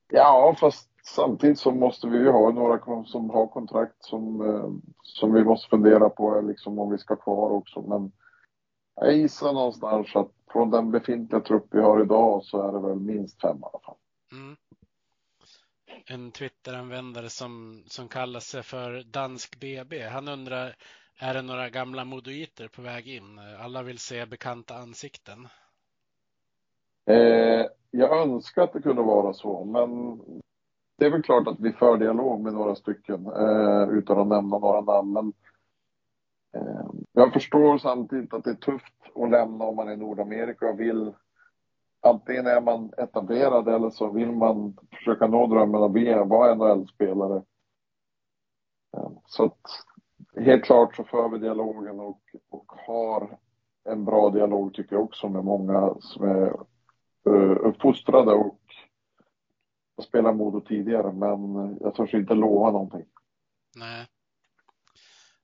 [0.08, 5.34] Ja, fast samtidigt så måste vi ju ha några som har kontrakt som, eh, som
[5.34, 7.82] vi måste fundera på liksom om vi ska kvar också.
[7.82, 8.12] Men
[8.96, 13.00] jag gissar någonstans att från den befintliga trupp vi har idag så är det väl
[13.00, 13.98] minst fem i alla fall.
[14.32, 14.56] Mm
[16.06, 20.08] en Twitteranvändare som, som kallar sig för Dansk BB.
[20.08, 20.76] Han undrar,
[21.20, 23.40] är det några gamla modoiter på väg in?
[23.60, 25.48] Alla vill se bekanta ansikten.
[27.06, 30.22] Eh, jag önskar att det kunde vara så, men
[30.98, 34.58] det är väl klart att vi för dialog med några stycken eh, utan att nämna
[34.58, 35.14] några namn.
[35.14, 35.34] Men,
[36.62, 40.70] eh, jag förstår samtidigt att det är tufft att lämna om man är i Nordamerika
[40.70, 41.14] och vill
[42.04, 47.44] antingen är man etablerad eller så vill man försöka nå drömmen att bli, vara NHL-spelare.
[49.26, 49.62] Så att
[50.46, 53.38] helt klart så för vi dialogen och, och har
[53.90, 56.54] en bra dialog tycker jag också med många som är
[57.30, 58.60] uh, uppfostrade och
[60.04, 63.06] spelat Modo tidigare men jag törs inte lova någonting.
[63.76, 64.08] Nej.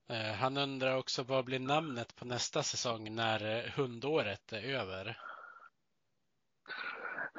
[0.09, 5.17] Eh, han undrar också vad blir namnet på nästa säsong när eh, hundåret är över?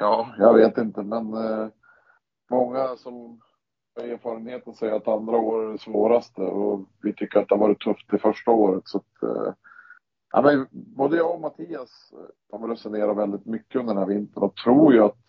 [0.03, 1.69] Ja, jag vet inte, men eh,
[2.51, 3.41] många som
[3.97, 7.61] har erfarenheten säger att andra år är det svåraste och vi tycker att det har
[7.61, 8.83] varit tufft det första året.
[8.85, 9.53] Så att, eh,
[10.33, 12.19] ja, men både jag och Mattias eh,
[12.51, 15.25] de har resonerat väldigt mycket under den här vintern och tror ju att,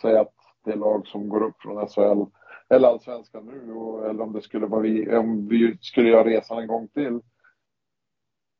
[0.00, 2.30] säga att det lag som går upp från SHL
[2.68, 6.58] eller allsvenskan nu och, eller om det skulle vara vi, om vi skulle göra resan
[6.58, 7.20] en gång till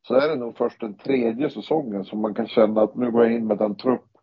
[0.06, 3.24] så är det nog först den tredje säsongen som man kan känna att nu går
[3.24, 4.13] jag in med den trupp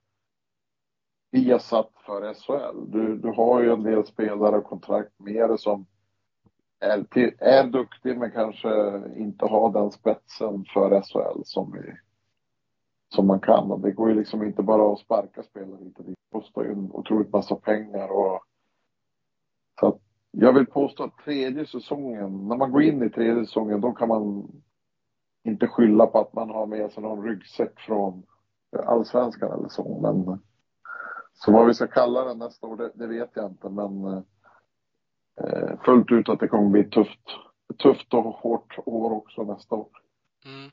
[1.31, 2.91] vi har satt för SHL.
[2.91, 5.85] Du, du har ju en del spelare och kontrakt med dig som
[6.79, 11.93] är, till, är duktig men kanske inte har den spetsen för SHL som, vi,
[13.15, 13.71] som man kan.
[13.71, 16.91] Och det går ju liksom inte bara att sparka spelare hit Det kostar ju en
[16.91, 18.07] otroligt massa pengar.
[18.07, 18.43] Och,
[19.79, 19.99] så att
[20.31, 24.07] jag vill påstå att tredje säsongen, när man går in i tredje säsongen, då kan
[24.07, 24.51] man
[25.43, 28.23] inte skylla på att man har med sig någon ryggsäck från
[28.85, 29.99] allsvenskan eller så.
[30.01, 30.39] Men
[31.45, 34.05] så vad vi ska kalla den nästa år, det, det vet jag inte, men
[35.41, 37.29] eh, fullt ut att det kommer bli tufft.
[37.77, 39.89] tufft och hårt år också nästa år.
[40.45, 40.69] Mm.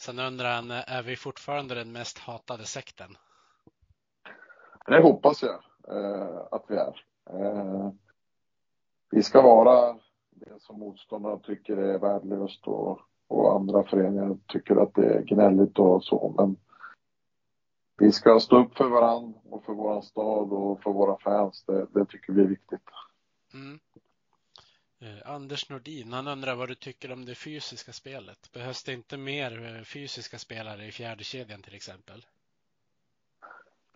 [0.00, 3.16] Sen undrar han, är vi fortfarande den mest hatade sekten?
[4.86, 5.60] Det hoppas jag
[5.96, 7.04] eh, att vi är.
[7.30, 7.90] Eh,
[9.10, 9.92] vi ska vara
[10.30, 15.78] det som motståndarna tycker är värdelöst och, och andra föreningar tycker att det är gnälligt
[15.78, 16.34] och så.
[16.38, 16.56] Men
[17.98, 21.64] vi ska stå upp för varann och för våran stad och för våra fans.
[21.66, 22.80] Det, det tycker vi är viktigt.
[23.54, 23.78] Mm.
[25.00, 28.52] Eh, Anders Nordin, han undrar vad du tycker om det fysiska spelet.
[28.52, 32.26] Behövs det inte mer eh, fysiska spelare i fjärde kedjan till exempel?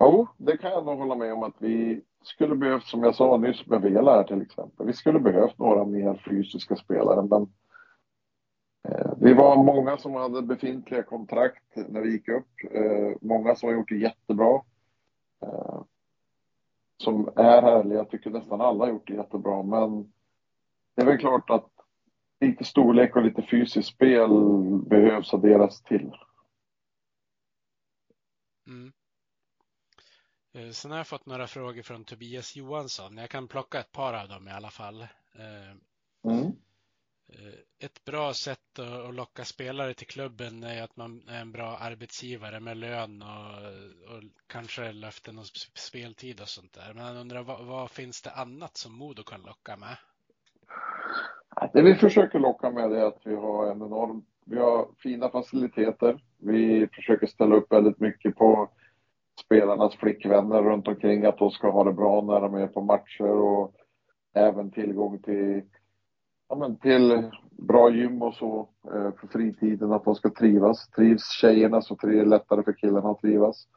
[0.01, 3.37] Jo, det kan jag nog hålla med om att vi skulle behövt, som jag sa
[3.37, 7.23] nyss med Vela här till exempel, vi skulle behövt några mer fysiska spelare.
[7.23, 7.53] Men
[9.21, 12.49] vi var många som hade befintliga kontrakt när vi gick upp.
[12.71, 14.63] Eh, många som har gjort det jättebra.
[15.43, 15.83] Eh,
[17.03, 19.63] som är härliga, jag tycker nästan alla har gjort det jättebra.
[19.63, 20.13] Men
[20.97, 21.71] det är väl klart att
[22.41, 24.31] lite storlek och lite fysiskt spel
[24.87, 26.13] behövs adderas till.
[28.67, 28.93] Mm.
[30.55, 33.17] Eh, sen har jag fått några frågor från Tobias Johansson.
[33.17, 35.07] Jag kan plocka ett par av dem i alla fall.
[36.25, 36.57] Mm.
[37.29, 41.77] Eh, ett bra sätt att locka spelare till klubben är att man är en bra
[41.77, 46.95] arbetsgivare med lön och, och kanske löften om speltid och sånt där.
[46.95, 49.97] Men han undrar vad, vad, finns det annat som Modo kan locka med?
[51.73, 56.23] Det vi försöker locka med är att vi har en enorm, vi har fina faciliteter.
[56.39, 58.71] Vi försöker ställa upp väldigt mycket på
[59.45, 63.31] spelarnas flickvänner runt omkring, att de ska ha det bra när de är på matcher
[63.31, 63.75] och
[64.35, 65.63] även tillgång till,
[66.49, 70.89] ja, men till bra gym och så eh, för fritiden, att de ska trivas.
[70.89, 73.69] Trivs tjejerna så är det lättare för killarna att trivas.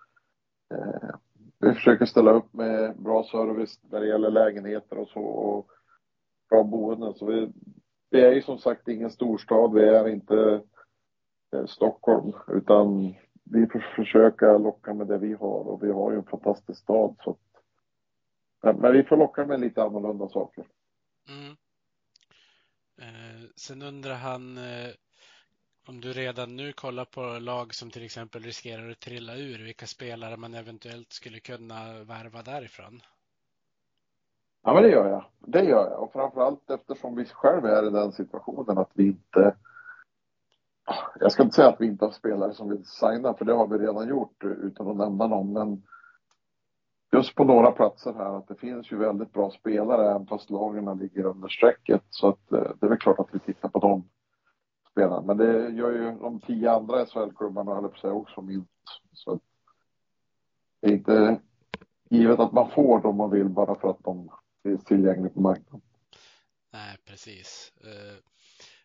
[0.74, 1.16] Eh,
[1.60, 5.68] vi försöker ställa upp med bra service när det gäller lägenheter och så och
[6.50, 7.14] bra boenden.
[7.14, 7.52] Så vi,
[8.10, 10.62] vi är ju som sagt ingen storstad, vi är inte
[11.56, 16.18] eh, Stockholm, utan vi får försöka locka med det vi har och vi har ju
[16.18, 17.16] en fantastisk stad.
[17.24, 17.38] Så
[18.64, 20.66] att, men vi får locka med lite annorlunda saker.
[21.30, 21.56] Mm.
[23.02, 24.90] Eh, sen undrar han eh,
[25.88, 29.86] om du redan nu kollar på lag som till exempel riskerar att trilla ur, vilka
[29.86, 33.02] spelare man eventuellt skulle kunna värva därifrån?
[34.64, 35.26] Ja, men det gör jag.
[35.40, 36.04] Det gör jag.
[36.04, 39.56] Och framförallt eftersom vi själva är i den situationen att vi inte
[41.20, 43.68] jag ska inte säga att vi inte har spelare som vill signa, för det har
[43.68, 45.54] vi redan gjort utan att nämna någon.
[45.54, 45.84] Men
[47.12, 50.98] just på några platser här att det finns ju väldigt bra spelare även fast lagen
[50.98, 52.04] ligger under strecket.
[52.10, 54.10] Så att eh, det är väl klart att vi tittar på dem.
[54.92, 55.22] spelarna.
[55.22, 58.70] Men det gör ju de tio andra SHL-klubbarna, höll på sig också minst.
[59.14, 59.42] Så att
[60.82, 61.42] det är inte
[62.10, 64.30] givet att man får dem man vill bara för att de
[64.64, 65.82] finns tillgängliga på marknaden.
[66.74, 67.74] Nej, precis.
[67.86, 68.20] Uh...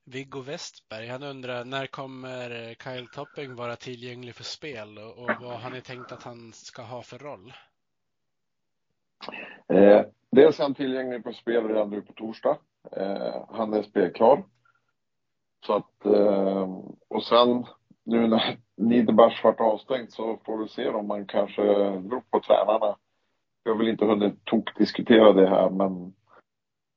[0.08, 5.70] Viggo Westberg, han undrar när kommer Kyle Topping vara tillgänglig för spel och vad har
[5.70, 7.52] ni tänkt att han ska ha för roll?
[9.68, 12.58] Eh, dels är han tillgänglig på spel redan nu på torsdag.
[12.92, 14.44] Eh, han är spelklar.
[15.66, 16.68] Så att, eh,
[17.08, 17.66] och sen
[18.04, 21.62] nu när Niederbach vart avstängt så får vi se om man kanske
[22.00, 22.96] beror på tränarna.
[23.62, 26.14] Jag har väl inte hunnit tokdiskutera det här men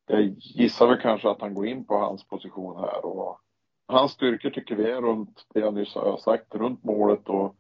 [0.08, 3.40] jag gissar väl kanske att han går in på hans position här och
[3.88, 7.56] hans styrkor tycker vi är runt det jag nyss har sagt, runt målet och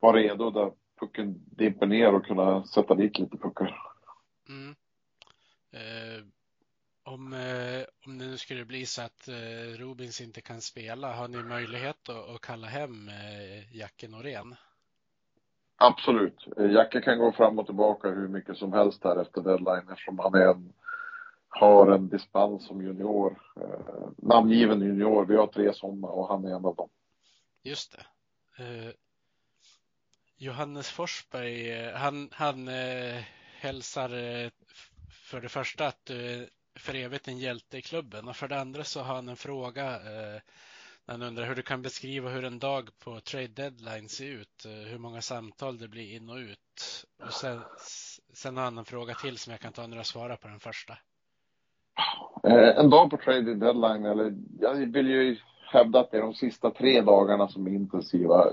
[0.00, 3.85] vara redo där pucken dimper ner och kunna sätta dit lite puckar.
[4.48, 4.76] Mm.
[5.72, 6.24] Eh,
[7.02, 11.28] om, eh, om det nu skulle bli så att eh, Robins inte kan spela, har
[11.28, 14.54] ni möjlighet att, att kalla hem eh, Jacke Norén?
[15.76, 16.46] Absolut.
[16.56, 20.34] Jacke kan gå fram och tillbaka hur mycket som helst här efter deadline eftersom han
[20.34, 20.72] är en
[21.48, 25.24] har en dispens som junior, eh, namngiven junior.
[25.24, 26.88] Vi har tre sådana och han är en av dem.
[27.62, 28.06] Just det.
[28.64, 28.92] Eh,
[30.36, 33.22] Johannes Forsberg, eh, han, han eh,
[33.58, 34.50] hälsar eh,
[35.10, 36.48] för det första att du är
[36.78, 39.94] för evigt en hjälte i klubben och för det andra så har han en fråga
[39.94, 40.40] eh,
[41.06, 44.90] han undrar hur du kan beskriva hur en dag på trade deadline ser ut, eh,
[44.90, 47.04] hur många samtal det blir in och ut.
[47.26, 47.60] Och sen,
[48.34, 50.60] sen har han en fråga till som jag kan ta när jag svarar på den
[50.60, 50.98] första.
[52.76, 55.36] En dag på trade deadline, eller jag vill ju
[55.72, 58.44] hävda att det är de sista tre dagarna som är intensiva.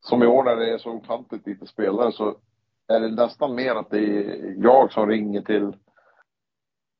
[0.00, 2.36] Som i år när det är så ofantligt lite spelare så
[2.88, 5.76] är det nästan mer att det är jag som ringer till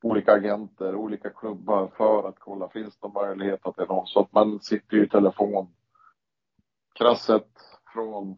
[0.03, 4.07] olika agenter, olika klubbar för att kolla, finns det möjlighet att det är någon?
[4.07, 5.67] Så att man sitter ju i telefon
[6.93, 7.49] krasset
[7.93, 8.37] från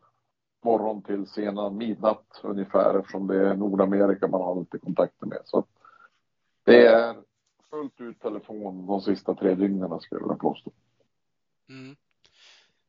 [0.64, 5.42] morgon till sena midnatt ungefär eftersom det är Nordamerika man har lite kontakter med.
[5.46, 5.66] Så
[6.64, 7.16] det är
[7.70, 10.72] fullt ut telefon de sista tre dygnen skulle jag påstå.
[11.70, 11.96] Mm.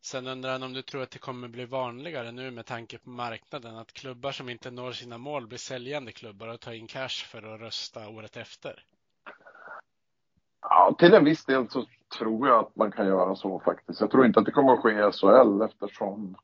[0.07, 3.11] Sen undrar han om du tror att det kommer bli vanligare nu med tanke på
[3.11, 7.26] marknaden att klubbar som inte når sina mål blir säljande klubbar och tar in cash
[7.26, 8.84] för att rösta året efter?
[10.62, 11.86] Ja, till en viss del så
[12.18, 14.00] tror jag att man kan göra så faktiskt.
[14.00, 16.36] Jag tror inte att det kommer att ske i SHL eftersom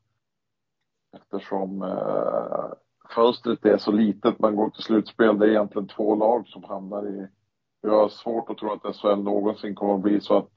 [1.17, 2.71] eftersom eh,
[3.15, 4.39] fönstret är så litet.
[4.39, 5.39] Man går till slutspel.
[5.39, 7.27] Det är egentligen två lag som hamnar i...
[7.81, 10.49] Jag har svårt att tro att SHL någonsin kommer att bli så att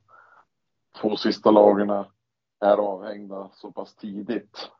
[1.01, 2.05] två sista lagen
[2.61, 4.71] är avhängda så pass tidigt.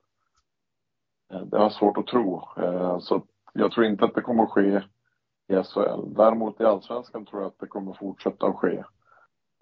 [1.33, 2.49] Eh, det har jag svårt att tro.
[2.57, 4.83] Eh, så jag tror inte att det kommer att ske
[5.49, 6.15] i SHL.
[6.15, 8.85] Däremot i Allsvenskan tror jag att det kommer att fortsätta att ske.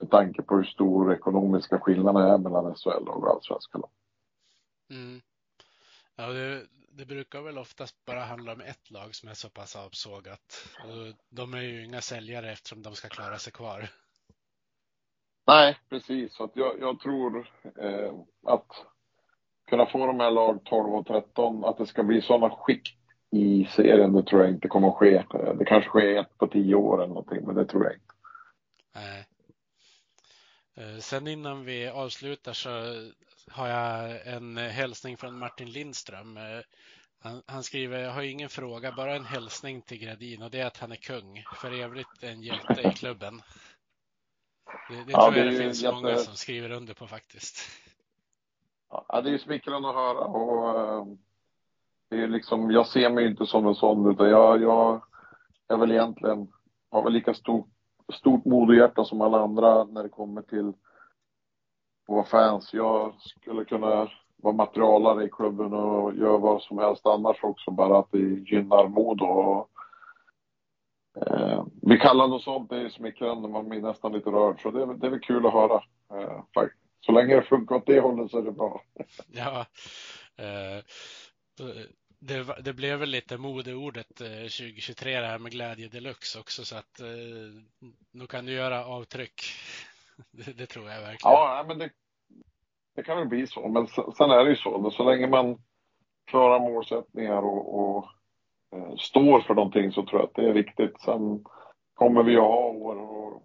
[0.01, 3.83] Med tanke på hur stor ekonomiska skillnaden är mellan SHL och Allsvenskan.
[4.91, 5.21] Mm.
[6.17, 9.77] Ja, det, det, brukar väl oftast bara handla om ett lag som är så pass
[9.77, 10.69] avsågat.
[10.85, 13.89] Och de är ju inga säljare eftersom de ska klara sig kvar.
[15.47, 16.35] Nej, precis.
[16.35, 18.13] Så att jag, jag tror eh,
[18.47, 18.67] att
[19.71, 22.97] kunna få de här lag 12 och 13, att det ska bli sådana skikt
[23.31, 25.25] i serien, det tror jag inte kommer att ske.
[25.59, 28.15] Det kanske sker ett på tio år eller någonting, men det tror jag inte.
[28.95, 29.27] Nej.
[30.77, 32.71] Eh, sen innan vi avslutar så
[33.51, 36.37] har jag en hälsning från Martin Lindström.
[36.37, 36.61] Eh,
[37.21, 40.67] han, han, skriver, jag har ingen fråga, bara en hälsning till Gradin och det är
[40.67, 41.45] att han är kung.
[41.61, 43.43] För övrigt en hjälte i klubben.
[44.89, 45.95] Det, det ja, tror jag det, det finns jätte...
[45.95, 47.57] många som skriver under på faktiskt.
[48.91, 51.05] Ja, det är ju smickrande att höra och eh,
[52.11, 55.03] det är liksom, jag ser mig inte som en sån utan jag, jag
[55.69, 56.49] är väl egentligen,
[56.91, 57.69] har väl lika stort,
[58.13, 60.75] stort mod och hjärta som alla andra när det kommer till att
[62.07, 62.75] vara fans.
[62.75, 67.99] Jag skulle kunna vara materialare i klubben och göra vad som helst annars också, bara
[67.99, 69.71] att det gynnar mod och
[71.17, 74.97] eh, vi kallar något sånt, det är smickrande, man blir nästan lite rörd, så det,
[74.97, 75.83] det är väl kul att höra.
[76.11, 76.41] Eh,
[77.01, 78.83] så länge det funkar åt det hållet så är det bra.
[79.33, 79.67] Ja,
[80.37, 80.85] eh,
[82.19, 86.77] det, det, blev väl lite modeordet 2023 eh, det här med glädje deluxe också så
[86.77, 87.07] att eh,
[88.13, 89.43] nu kan du göra avtryck.
[90.31, 91.33] Det, det tror jag verkligen.
[91.33, 91.91] Ja, men det,
[92.95, 93.69] det kan väl bli så.
[93.69, 95.63] Men sen är det ju så, så länge man
[96.25, 98.07] klarar målsättningar och, och
[98.75, 101.01] Eh, står för någonting så tror jag att det är viktigt.
[101.01, 101.45] Sen
[101.95, 103.43] kommer vi att ha år och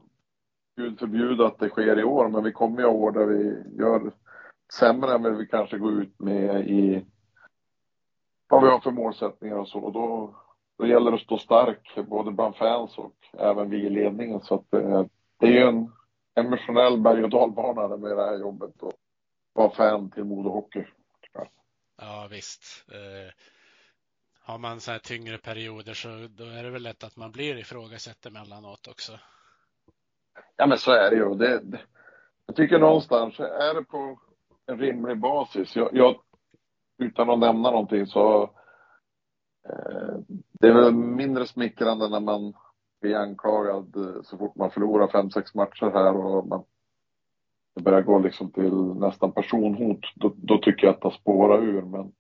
[0.78, 3.64] Gud förbjude att det sker i år, men vi kommer ju ha år där vi
[3.84, 4.12] gör
[4.80, 7.06] sämre än vad vi kanske går ut med i
[8.48, 9.80] vad vi har för målsättningar och så.
[9.80, 10.36] Och då,
[10.78, 14.42] då gäller det att stå stark både bland fans och även vi i ledningen.
[14.42, 15.10] Så att det,
[15.40, 15.92] det är ju en
[16.36, 18.94] emotionell berg och dalbana med det här jobbet och
[19.54, 20.86] vara fan till Modo Hockey.
[21.98, 22.86] Ja visst.
[22.92, 23.34] Eh,
[24.50, 27.58] har man så här tyngre perioder så då är det väl lätt att man blir
[27.58, 29.12] ifrågasatt emellanåt också.
[30.58, 31.36] Ja men så är det ju.
[31.36, 31.80] Det, det,
[32.46, 34.20] jag tycker någonstans är det på
[34.66, 35.76] en rimlig basis.
[35.76, 36.16] Jag, jag
[36.98, 38.44] utan att nämna någonting så
[39.70, 40.16] eh,
[40.60, 42.54] det är väl mindre smickrande när man
[43.02, 46.64] blir anklagad eh, så fort man förlorar fem, sex matcher här och man
[47.76, 50.00] det börjar gå liksom till nästan personhot.
[50.16, 51.82] Då, då tycker jag att det spårar ur.
[51.82, 52.12] Men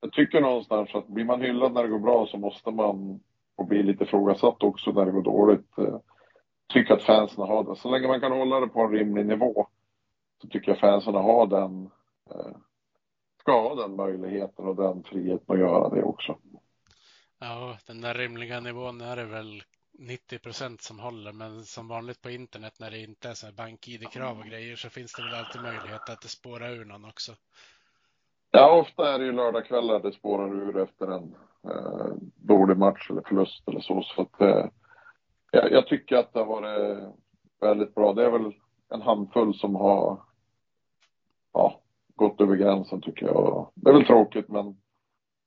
[0.00, 3.20] jag tycker någonstans att blir man hyllad när det går bra så måste man
[3.56, 5.78] få bli lite ifrågasatt också när det går dåligt.
[5.78, 5.98] Eh,
[6.72, 7.76] tycker att fansen har det.
[7.76, 9.66] Så länge man kan hålla det på en rimlig nivå
[10.42, 11.90] så tycker jag fansen har den
[12.30, 12.56] eh,
[13.40, 16.38] ska ha den möjligheten och den friheten att göra det också.
[17.38, 19.62] Ja, den där rimliga nivån är det väl
[19.98, 23.52] 90 procent som håller, men som vanligt på internet när det inte är så här
[23.52, 27.34] bank-id-krav och grejer så finns det väl alltid möjlighet att det spårar ur någon också.
[28.50, 31.34] Ja, ofta är det ju lördagskvällar det spårar ur efter en
[31.64, 34.02] eh, dålig match eller förlust eller så.
[34.02, 34.66] Så att, eh,
[35.52, 37.14] jag, jag, tycker att det har varit
[37.60, 38.12] väldigt bra.
[38.12, 38.52] Det är väl
[38.94, 40.22] en handfull som har
[41.52, 41.80] ja,
[42.14, 43.70] gått över gränsen tycker jag.
[43.74, 44.76] Det är väl tråkigt men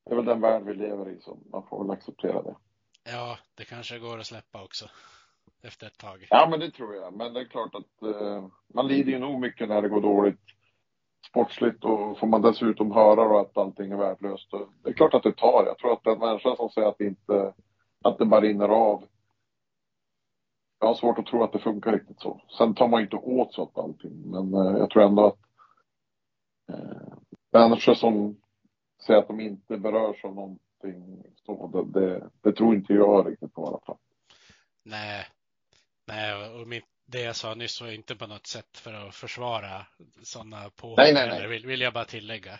[0.05, 2.55] det är väl den värld vi lever i så man får väl acceptera det.
[3.03, 4.85] Ja, det kanske går att släppa också
[5.63, 6.27] efter ett tag.
[6.29, 7.13] Ja, men det tror jag.
[7.13, 10.41] Men det är klart att eh, man lider ju nog mycket när det går dåligt
[11.29, 14.51] sportsligt och får man dessutom höra då att allting är värdelöst.
[14.83, 15.63] Det är klart att det tar.
[15.65, 17.53] Jag tror att den människan som säger att det inte,
[18.01, 19.05] att det bara rinner av.
[20.79, 22.41] Jag har svårt att tro att det funkar riktigt så.
[22.57, 25.39] Sen tar man inte åt sig av allting, men eh, jag tror ändå att
[26.69, 27.13] eh,
[27.51, 28.37] människor som
[29.05, 33.53] säger att de inte berörs av någonting så, det, det, det tror inte jag riktigt
[33.53, 33.97] på i alla fall.
[34.83, 35.25] Nej,
[36.07, 36.67] nej och
[37.11, 39.85] det jag sa nyss var inte på något sätt för att försvara
[40.23, 41.47] sådana påhopp nej, nej, nej.
[41.47, 42.59] Vill, vill jag bara tillägga.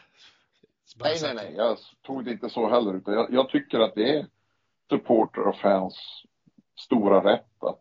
[1.00, 3.96] Bara nej, nej, nej, jag tog det inte så heller, utan jag, jag tycker att
[3.96, 4.26] det är
[4.90, 6.24] supporter och fans
[6.80, 7.80] stora rätt att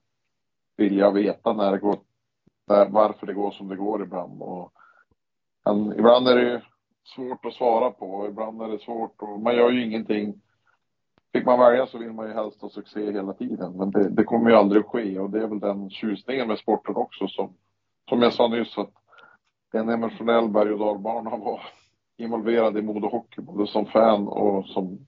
[0.77, 1.99] vilja veta när det går,
[2.66, 4.43] när, varför det går som det går ibland.
[4.43, 4.73] Och,
[5.64, 6.62] men ibland är det
[7.14, 10.41] svårt att svara på ibland är det svårt och man gör ju ingenting.
[11.33, 14.24] Fick man välja så vill man ju helst ha succé hela tiden, men det, det
[14.24, 17.55] kommer ju aldrig att ske och det är väl den tjusningen med sporten också som,
[18.09, 18.93] som jag sa nyss att
[19.72, 21.61] det är en emotionell berg och dalbana att vara
[22.16, 25.07] involverad i modehockey, både som fan och som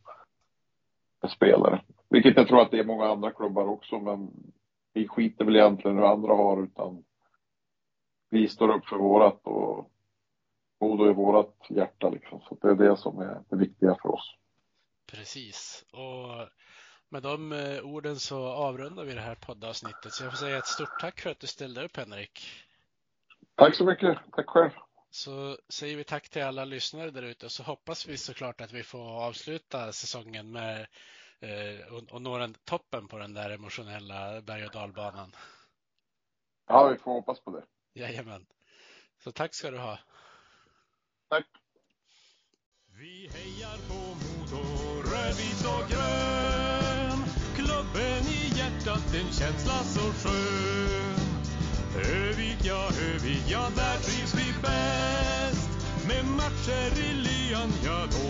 [1.28, 1.82] spelare.
[2.10, 4.30] Vilket jag tror att det är många andra klubbar också, men
[4.92, 7.04] vi skiter väl egentligen hur andra har, utan
[8.30, 9.88] vi står upp för vårat och
[10.80, 12.40] Modo är vårat hjärta liksom.
[12.48, 14.34] Så det är det som är det viktiga för oss.
[15.12, 15.84] Precis.
[15.90, 16.48] Och
[17.08, 20.12] med de eh, orden så avrundar vi det här poddavsnittet.
[20.12, 22.64] Så jag får säga ett stort tack för att du ställde upp Henrik.
[23.54, 24.18] Tack så mycket.
[24.32, 24.70] Tack själv.
[25.10, 28.72] Så säger vi tack till alla lyssnare där ute och så hoppas vi såklart att
[28.72, 30.86] vi får avsluta säsongen med
[31.40, 35.36] eh, och, och nå den toppen på den där emotionella berg och dalbanan.
[36.66, 37.64] Ja, vi får hoppas på det.
[38.00, 38.46] Jajamän.
[39.18, 39.98] Så tack ska du ha.
[41.28, 41.46] Tack.
[42.86, 44.12] Vi hejar på
[45.38, 47.18] Vit och grön.
[47.54, 51.22] Klubben i hjärtat, en känsla så skön.
[51.96, 55.70] Övik, ja, Övik, ja, där trivs vi bäst.
[56.08, 58.21] Med matcher i lyan, ja, då